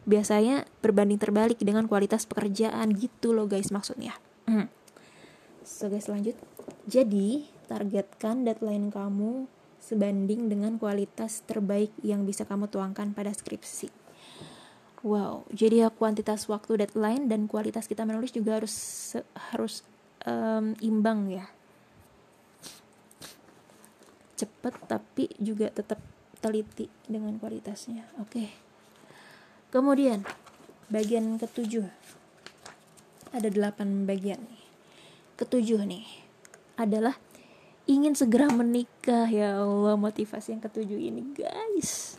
Biasanya 0.02 0.66
berbanding 0.82 1.22
terbalik 1.22 1.62
dengan 1.62 1.86
kualitas 1.86 2.26
pekerjaan 2.26 2.90
gitu 2.98 3.30
loh 3.30 3.46
guys 3.46 3.70
maksudnya. 3.70 4.18
Hmm. 4.50 4.66
so 5.62 5.86
guys 5.86 6.10
lanjut. 6.10 6.34
Jadi 6.90 7.46
targetkan 7.70 8.42
deadline 8.42 8.90
kamu 8.90 9.46
sebanding 9.78 10.50
dengan 10.50 10.82
kualitas 10.82 11.46
terbaik 11.46 11.94
yang 12.02 12.26
bisa 12.26 12.42
kamu 12.42 12.66
tuangkan 12.66 13.14
pada 13.14 13.30
skripsi 13.30 14.01
Wow, 15.02 15.50
jadi 15.50 15.86
ya 15.86 15.88
kuantitas 15.90 16.46
waktu 16.46 16.86
deadline 16.86 17.26
dan 17.26 17.50
kualitas 17.50 17.90
kita 17.90 18.06
menulis 18.06 18.30
juga 18.30 18.62
harus 18.62 18.74
harus 19.50 19.82
um, 20.22 20.78
imbang 20.78 21.26
ya. 21.26 21.46
Cepet 24.38 24.74
tapi 24.86 25.26
juga 25.42 25.74
tetap 25.74 25.98
teliti 26.38 26.86
dengan 27.10 27.34
kualitasnya. 27.42 28.06
Oke. 28.22 28.30
Okay. 28.30 28.48
Kemudian 29.74 30.22
bagian 30.86 31.34
ketujuh 31.42 31.90
ada 33.34 33.48
delapan 33.50 34.06
bagian 34.06 34.38
nih. 34.38 34.62
Ketujuh 35.34 35.82
nih 35.82 36.06
adalah 36.78 37.18
ingin 37.90 38.14
segera 38.14 38.46
menikah 38.54 39.26
ya 39.26 39.58
Allah 39.58 39.98
motivasi 39.98 40.54
yang 40.54 40.62
ketujuh 40.62 40.98
ini 41.02 41.34
guys 41.34 42.14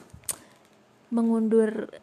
mengundur 1.08 1.94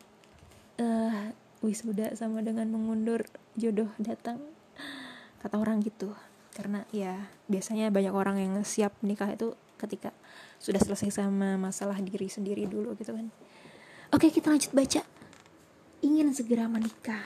uh, 0.80 1.30
wisuda 1.60 2.16
sama 2.16 2.40
dengan 2.40 2.72
mengundur 2.72 3.28
jodoh 3.54 3.92
datang 4.00 4.40
kata 5.44 5.60
orang 5.60 5.84
gitu. 5.84 6.16
Karena 6.56 6.84
ya 6.90 7.30
biasanya 7.46 7.92
banyak 7.92 8.12
orang 8.12 8.40
yang 8.40 8.54
siap 8.64 8.96
nikah 9.04 9.30
itu 9.30 9.54
ketika 9.80 10.12
sudah 10.60 10.80
selesai 10.80 11.24
sama 11.24 11.56
masalah 11.56 11.96
diri 12.00 12.28
sendiri 12.28 12.68
dulu 12.68 12.96
gitu 12.96 13.16
kan. 13.16 13.28
Oke 14.10 14.32
kita 14.32 14.50
lanjut 14.50 14.72
baca. 14.74 15.04
Ingin 16.00 16.32
segera 16.32 16.66
menikah. 16.66 17.22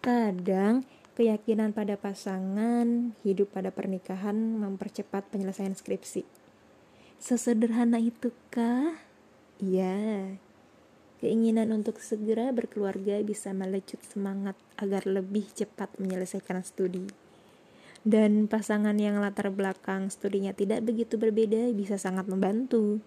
Kadang 0.00 0.86
keyakinan 1.18 1.76
pada 1.76 2.00
pasangan 2.00 3.12
hidup 3.20 3.52
pada 3.52 3.68
pernikahan 3.68 4.34
mempercepat 4.34 5.28
penyelesaian 5.28 5.76
skripsi. 5.76 6.24
Sesederhana 7.20 8.00
itukah? 8.00 8.96
Iya 9.60 10.40
Keinginan 11.20 11.68
untuk 11.76 12.00
segera 12.00 12.48
berkeluarga 12.48 13.20
bisa 13.20 13.52
melecut 13.52 14.00
semangat 14.08 14.56
agar 14.80 15.04
lebih 15.04 15.44
cepat 15.52 15.92
menyelesaikan 16.00 16.64
studi. 16.64 17.04
Dan 18.00 18.48
pasangan 18.48 18.96
yang 18.96 19.20
latar 19.20 19.52
belakang 19.52 20.08
studinya 20.08 20.56
tidak 20.56 20.80
begitu 20.80 21.20
berbeda 21.20 21.76
bisa 21.76 22.00
sangat 22.00 22.24
membantu. 22.24 23.04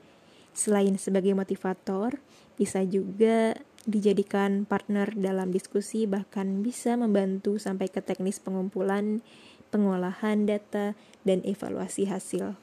Selain 0.54 0.94
sebagai 1.02 1.34
motivator, 1.34 2.22
bisa 2.54 2.86
juga 2.86 3.58
dijadikan 3.90 4.70
partner 4.70 5.10
dalam 5.18 5.50
diskusi 5.50 6.06
bahkan 6.06 6.62
bisa 6.62 6.94
membantu 6.94 7.58
sampai 7.58 7.90
ke 7.90 8.06
teknis 8.06 8.38
pengumpulan, 8.38 9.26
pengolahan 9.74 10.46
data, 10.46 10.94
dan 11.26 11.42
evaluasi 11.42 12.06
hasil. 12.06 12.54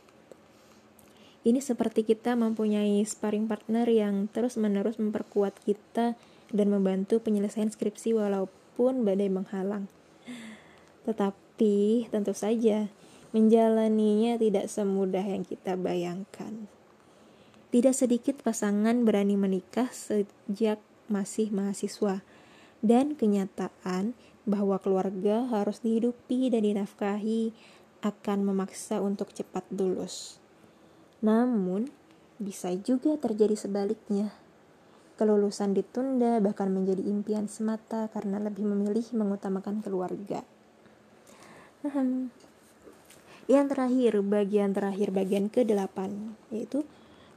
Ini 1.40 1.64
seperti 1.64 2.04
kita 2.04 2.36
mempunyai 2.36 3.00
sparring 3.00 3.48
partner 3.48 3.88
yang 3.88 4.28
terus-menerus 4.28 5.00
memperkuat 5.00 5.56
kita 5.64 6.12
dan 6.52 6.66
membantu 6.68 7.16
penyelesaian 7.24 7.72
skripsi 7.72 8.12
walaupun 8.12 9.08
badai 9.08 9.32
menghalang. 9.32 9.88
Tetapi 11.08 12.08
tentu 12.12 12.36
saja 12.36 12.92
menjalaninya 13.32 14.36
tidak 14.36 14.68
semudah 14.68 15.24
yang 15.24 15.46
kita 15.48 15.80
bayangkan. 15.80 16.68
Tidak 17.70 17.94
sedikit 17.94 18.42
pasangan 18.42 19.06
berani 19.06 19.38
menikah 19.38 19.88
sejak 19.94 20.82
masih 21.08 21.48
mahasiswa 21.54 22.20
dan 22.84 23.16
kenyataan 23.16 24.12
bahwa 24.44 24.76
keluarga 24.82 25.46
harus 25.48 25.80
dihidupi 25.80 26.50
dan 26.52 26.66
dinafkahi 26.66 27.54
akan 28.02 28.38
memaksa 28.44 28.98
untuk 28.98 29.30
cepat 29.30 29.62
lulus. 29.70 30.42
Namun, 31.20 31.92
bisa 32.40 32.72
juga 32.80 33.16
terjadi 33.20 33.52
sebaliknya. 33.52 34.32
Kelulusan 35.20 35.76
ditunda 35.76 36.40
bahkan 36.40 36.72
menjadi 36.72 37.04
impian 37.04 37.44
semata 37.44 38.08
karena 38.08 38.40
lebih 38.40 38.64
memilih 38.64 39.04
mengutamakan 39.12 39.84
keluarga. 39.84 40.40
Yang 43.50 43.66
terakhir, 43.72 44.12
bagian 44.24 44.70
terakhir, 44.72 45.08
bagian 45.12 45.52
ke-8, 45.52 45.96
yaitu 46.52 46.88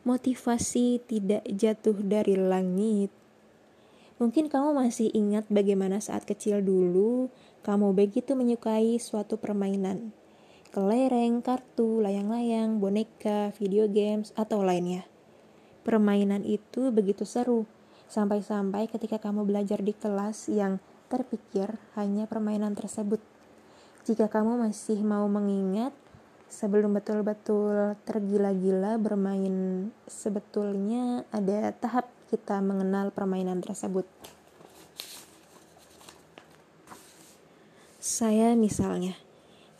motivasi 0.08 1.04
tidak 1.04 1.44
jatuh 1.48 1.96
dari 2.00 2.40
langit. 2.40 3.12
Mungkin 4.22 4.48
kamu 4.48 4.78
masih 4.78 5.12
ingat 5.12 5.50
bagaimana 5.52 6.00
saat 6.00 6.24
kecil 6.24 6.64
dulu 6.64 7.28
kamu 7.68 7.92
begitu 7.92 8.38
menyukai 8.38 8.96
suatu 9.02 9.36
permainan. 9.36 10.16
Kelereng, 10.74 11.46
kartu, 11.46 12.02
layang-layang, 12.02 12.82
boneka, 12.82 13.54
video 13.62 13.86
games, 13.86 14.34
atau 14.34 14.66
lainnya. 14.66 15.06
Permainan 15.86 16.42
itu 16.42 16.90
begitu 16.90 17.30
seru, 17.30 17.70
sampai-sampai 18.10 18.90
ketika 18.90 19.22
kamu 19.22 19.46
belajar 19.46 19.86
di 19.86 19.94
kelas 19.94 20.50
yang 20.50 20.82
terpikir 21.14 21.78
hanya 21.94 22.26
permainan 22.26 22.74
tersebut. 22.74 23.22
Jika 24.02 24.26
kamu 24.34 24.66
masih 24.66 24.98
mau 25.06 25.30
mengingat, 25.30 25.94
sebelum 26.50 26.98
betul-betul 26.98 27.94
tergila-gila 28.10 28.98
bermain, 28.98 29.94
sebetulnya 30.10 31.22
ada 31.30 31.70
tahap 31.78 32.10
kita 32.34 32.58
mengenal 32.66 33.14
permainan 33.14 33.62
tersebut. 33.62 34.10
Saya 38.02 38.58
misalnya, 38.58 39.14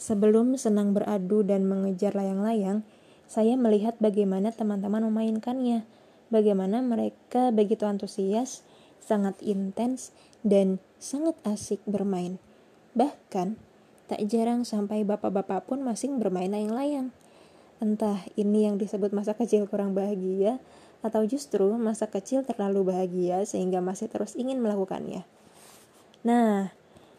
sebelum 0.04 0.60
senang 0.60 0.92
beradu 0.92 1.48
dan 1.48 1.64
mengejar 1.64 2.12
layang-layang, 2.12 2.84
saya 3.32 3.56
melihat 3.56 3.96
bagaimana 4.04 4.52
teman-teman 4.52 5.08
memainkannya, 5.08 5.88
bagaimana 6.28 6.84
mereka 6.84 7.56
begitu 7.56 7.88
antusias, 7.88 8.68
sangat 9.00 9.40
intens, 9.40 10.12
dan 10.44 10.84
sangat 11.00 11.40
asik 11.48 11.80
bermain. 11.88 12.36
Bahkan, 13.00 13.56
Tak 14.04 14.20
jarang 14.28 14.68
sampai 14.68 15.08
bapak-bapak 15.08 15.64
pun 15.64 15.80
masih 15.80 16.12
bermain 16.20 16.52
layang-layang. 16.52 17.16
Entah 17.80 18.20
ini 18.36 18.68
yang 18.68 18.76
disebut 18.76 19.16
masa 19.16 19.32
kecil 19.34 19.66
kurang 19.66 19.96
bahagia, 19.96 20.60
atau 21.04 21.24
justru 21.26 21.74
masa 21.82 22.08
kecil 22.08 22.48
terlalu 22.48 22.94
bahagia 22.94 23.44
sehingga 23.44 23.84
masih 23.84 24.08
terus 24.08 24.40
ingin 24.40 24.60
melakukannya. 24.64 25.28
Nah, 26.24 26.72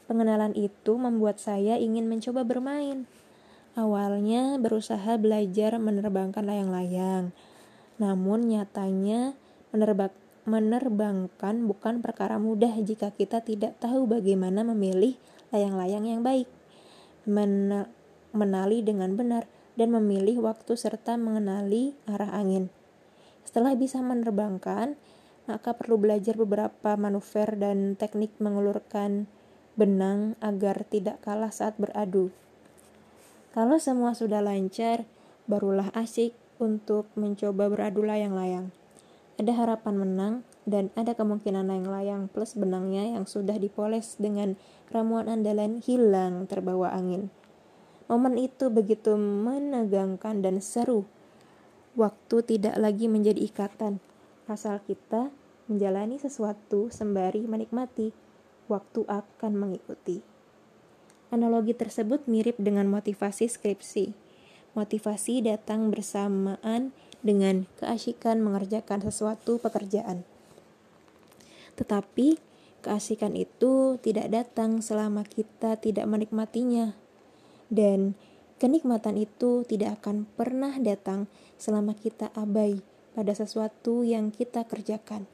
pengenalan 0.06 0.52
itu 0.56 0.96
membuat 0.96 1.40
saya 1.40 1.80
ingin 1.80 2.06
mencoba 2.08 2.44
bermain. 2.44 3.08
Awalnya 3.74 4.60
berusaha 4.62 5.18
belajar 5.18 5.76
menerbangkan 5.82 6.46
layang-layang, 6.46 7.34
namun 7.98 8.46
nyatanya 8.46 9.34
menerbang 9.74 10.14
menerbangkan 10.44 11.64
bukan 11.64 12.04
perkara 12.04 12.36
mudah 12.36 12.76
jika 12.84 13.08
kita 13.16 13.40
tidak 13.40 13.80
tahu 13.80 14.04
bagaimana 14.04 14.60
memilih 14.60 15.16
layang-layang 15.48 16.04
yang 16.04 16.20
baik 16.20 16.44
menali 18.36 18.84
dengan 18.84 19.16
benar 19.16 19.48
dan 19.80 19.88
memilih 19.88 20.44
waktu 20.44 20.76
serta 20.76 21.16
mengenali 21.16 21.96
arah 22.04 22.36
angin. 22.36 22.68
Setelah 23.48 23.72
bisa 23.72 24.04
menerbangkan, 24.04 25.00
maka 25.48 25.72
perlu 25.72 25.96
belajar 25.96 26.36
beberapa 26.36 26.96
manuver 27.00 27.56
dan 27.56 27.96
teknik 27.96 28.36
mengulurkan 28.36 29.24
benang 29.74 30.38
agar 30.38 30.86
tidak 30.86 31.22
kalah 31.22 31.50
saat 31.50 31.74
beradu. 31.78 32.30
Kalau 33.54 33.78
semua 33.78 34.18
sudah 34.18 34.42
lancar, 34.42 35.06
barulah 35.46 35.90
asik 35.94 36.34
untuk 36.58 37.06
mencoba 37.14 37.70
beradu 37.70 38.02
layang-layang. 38.02 38.74
Ada 39.34 39.52
harapan 39.54 39.94
menang 39.98 40.34
dan 40.64 40.94
ada 40.94 41.12
kemungkinan 41.18 41.66
layang-layang 41.66 42.30
plus 42.30 42.54
benangnya 42.54 43.18
yang 43.18 43.26
sudah 43.26 43.58
dipoles 43.58 44.16
dengan 44.16 44.54
ramuan 44.94 45.26
andalan 45.26 45.82
hilang 45.82 46.46
terbawa 46.46 46.94
angin. 46.94 47.34
Momen 48.06 48.36
itu 48.36 48.68
begitu 48.68 49.16
menegangkan 49.16 50.44
dan 50.44 50.60
seru. 50.60 51.08
Waktu 51.94 52.42
tidak 52.46 52.76
lagi 52.78 53.06
menjadi 53.06 53.38
ikatan, 53.38 54.02
asal 54.50 54.82
kita 54.82 55.30
menjalani 55.70 56.20
sesuatu 56.20 56.92
sembari 56.92 57.48
menikmati. 57.48 58.23
Waktu 58.66 59.04
akan 59.04 59.52
mengikuti. 59.54 60.24
Analogi 61.28 61.74
tersebut 61.74 62.24
mirip 62.30 62.56
dengan 62.56 62.88
motivasi 62.88 63.50
skripsi. 63.50 64.14
Motivasi 64.78 65.44
datang 65.44 65.90
bersamaan 65.90 66.94
dengan 67.24 67.66
keasikan 67.80 68.44
mengerjakan 68.44 69.02
sesuatu 69.02 69.58
pekerjaan. 69.58 70.22
Tetapi 71.74 72.38
keasikan 72.84 73.34
itu 73.34 73.98
tidak 73.98 74.30
datang 74.30 74.78
selama 74.84 75.26
kita 75.26 75.80
tidak 75.80 76.06
menikmatinya. 76.06 76.94
Dan 77.72 78.14
kenikmatan 78.62 79.18
itu 79.18 79.66
tidak 79.66 80.04
akan 80.04 80.30
pernah 80.38 80.76
datang 80.78 81.26
selama 81.58 81.96
kita 81.98 82.30
abai 82.36 82.84
pada 83.16 83.32
sesuatu 83.34 84.06
yang 84.06 84.30
kita 84.30 84.68
kerjakan. 84.68 85.26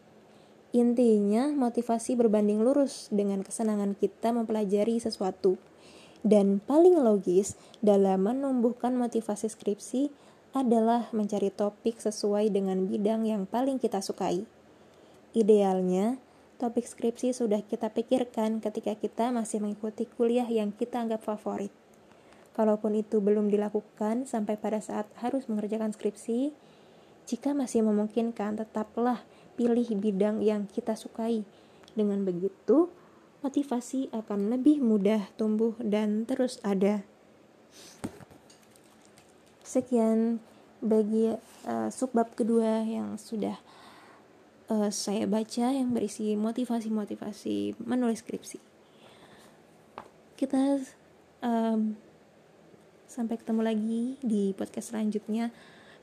Intinya, 0.70 1.50
motivasi 1.50 2.14
berbanding 2.14 2.62
lurus 2.62 3.10
dengan 3.10 3.42
kesenangan 3.42 3.98
kita 3.98 4.30
mempelajari 4.30 5.02
sesuatu. 5.02 5.58
Dan 6.22 6.62
paling 6.62 6.94
logis 7.00 7.58
dalam 7.82 8.28
menumbuhkan 8.28 8.94
motivasi 8.94 9.50
skripsi 9.50 10.12
adalah 10.54 11.10
mencari 11.10 11.50
topik 11.50 11.98
sesuai 11.98 12.54
dengan 12.54 12.86
bidang 12.86 13.26
yang 13.26 13.50
paling 13.50 13.82
kita 13.82 13.98
sukai. 13.98 14.46
Idealnya, 15.34 16.22
topik 16.62 16.86
skripsi 16.86 17.34
sudah 17.34 17.62
kita 17.66 17.90
pikirkan 17.90 18.62
ketika 18.62 18.94
kita 18.94 19.34
masih 19.34 19.62
mengikuti 19.62 20.06
kuliah 20.06 20.46
yang 20.46 20.70
kita 20.70 21.02
anggap 21.02 21.22
favorit. 21.22 21.70
Kalaupun 22.54 22.98
itu 22.98 23.22
belum 23.22 23.50
dilakukan 23.50 24.26
sampai 24.26 24.58
pada 24.58 24.82
saat 24.82 25.06
harus 25.22 25.46
mengerjakan 25.46 25.94
skripsi, 25.94 26.50
jika 27.30 27.54
masih 27.54 27.86
memungkinkan, 27.86 28.58
tetaplah 28.58 29.22
pilih 29.60 29.84
bidang 30.00 30.40
yang 30.40 30.64
kita 30.72 30.96
sukai. 30.96 31.44
Dengan 31.92 32.24
begitu, 32.24 32.88
motivasi 33.44 34.08
akan 34.08 34.56
lebih 34.56 34.80
mudah 34.80 35.28
tumbuh 35.36 35.76
dan 35.76 36.24
terus 36.24 36.56
ada. 36.64 37.04
Sekian 39.60 40.40
bagi 40.80 41.36
uh, 41.68 41.92
subbab 41.92 42.32
kedua 42.32 42.88
yang 42.88 43.20
sudah 43.20 43.60
uh, 44.72 44.88
saya 44.88 45.28
baca 45.28 45.76
yang 45.76 45.92
berisi 45.92 46.32
motivasi-motivasi 46.40 47.84
menulis 47.84 48.24
skripsi. 48.24 48.56
Kita 50.40 50.80
um, 51.44 52.00
sampai 53.04 53.36
ketemu 53.36 53.60
lagi 53.60 54.02
di 54.24 54.56
podcast 54.56 54.96
selanjutnya 54.96 55.52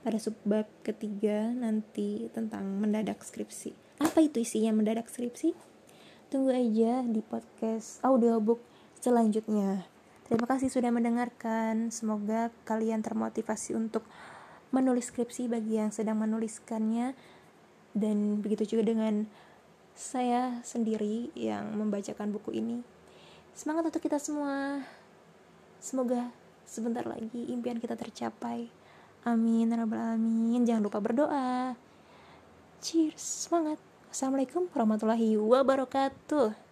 pada 0.08 0.24
subbab 0.24 0.64
ketiga 0.88 1.52
nanti 1.52 2.32
tentang 2.32 2.64
mendadak 2.80 3.20
skripsi. 3.28 3.76
Apa 4.00 4.24
itu 4.24 4.40
isinya 4.40 4.72
mendadak 4.72 5.12
skripsi? 5.12 5.52
Tunggu 6.32 6.56
aja 6.56 7.04
di 7.04 7.20
podcast 7.20 8.00
audiobook 8.08 8.64
selanjutnya. 9.04 9.84
Terima 10.24 10.48
kasih 10.48 10.72
sudah 10.72 10.96
mendengarkan. 10.96 11.92
Semoga 11.92 12.56
kalian 12.64 13.04
termotivasi 13.04 13.76
untuk 13.76 14.08
menulis 14.72 15.12
skripsi 15.12 15.52
bagi 15.52 15.76
yang 15.76 15.92
sedang 15.92 16.24
menuliskannya 16.24 17.12
dan 17.92 18.40
begitu 18.40 18.80
juga 18.80 18.96
dengan 18.96 19.28
saya 19.92 20.64
sendiri 20.64 21.36
yang 21.36 21.76
membacakan 21.76 22.32
buku 22.32 22.56
ini. 22.56 22.80
Semangat 23.52 23.92
untuk 23.92 24.00
kita 24.08 24.24
semua. 24.24 24.88
Semoga 25.84 26.32
sebentar 26.64 27.04
lagi 27.04 27.52
impian 27.52 27.76
kita 27.76 28.00
tercapai. 28.00 28.87
Amin, 29.28 29.68
ya 29.68 29.84
rabbal 29.84 30.00
alamin. 30.00 30.64
Jangan 30.64 30.88
lupa 30.88 31.04
berdoa. 31.04 31.76
Cheers, 32.80 33.52
semangat. 33.52 33.76
Assalamualaikum 34.08 34.72
warahmatullahi 34.72 35.36
wabarakatuh. 35.36 36.67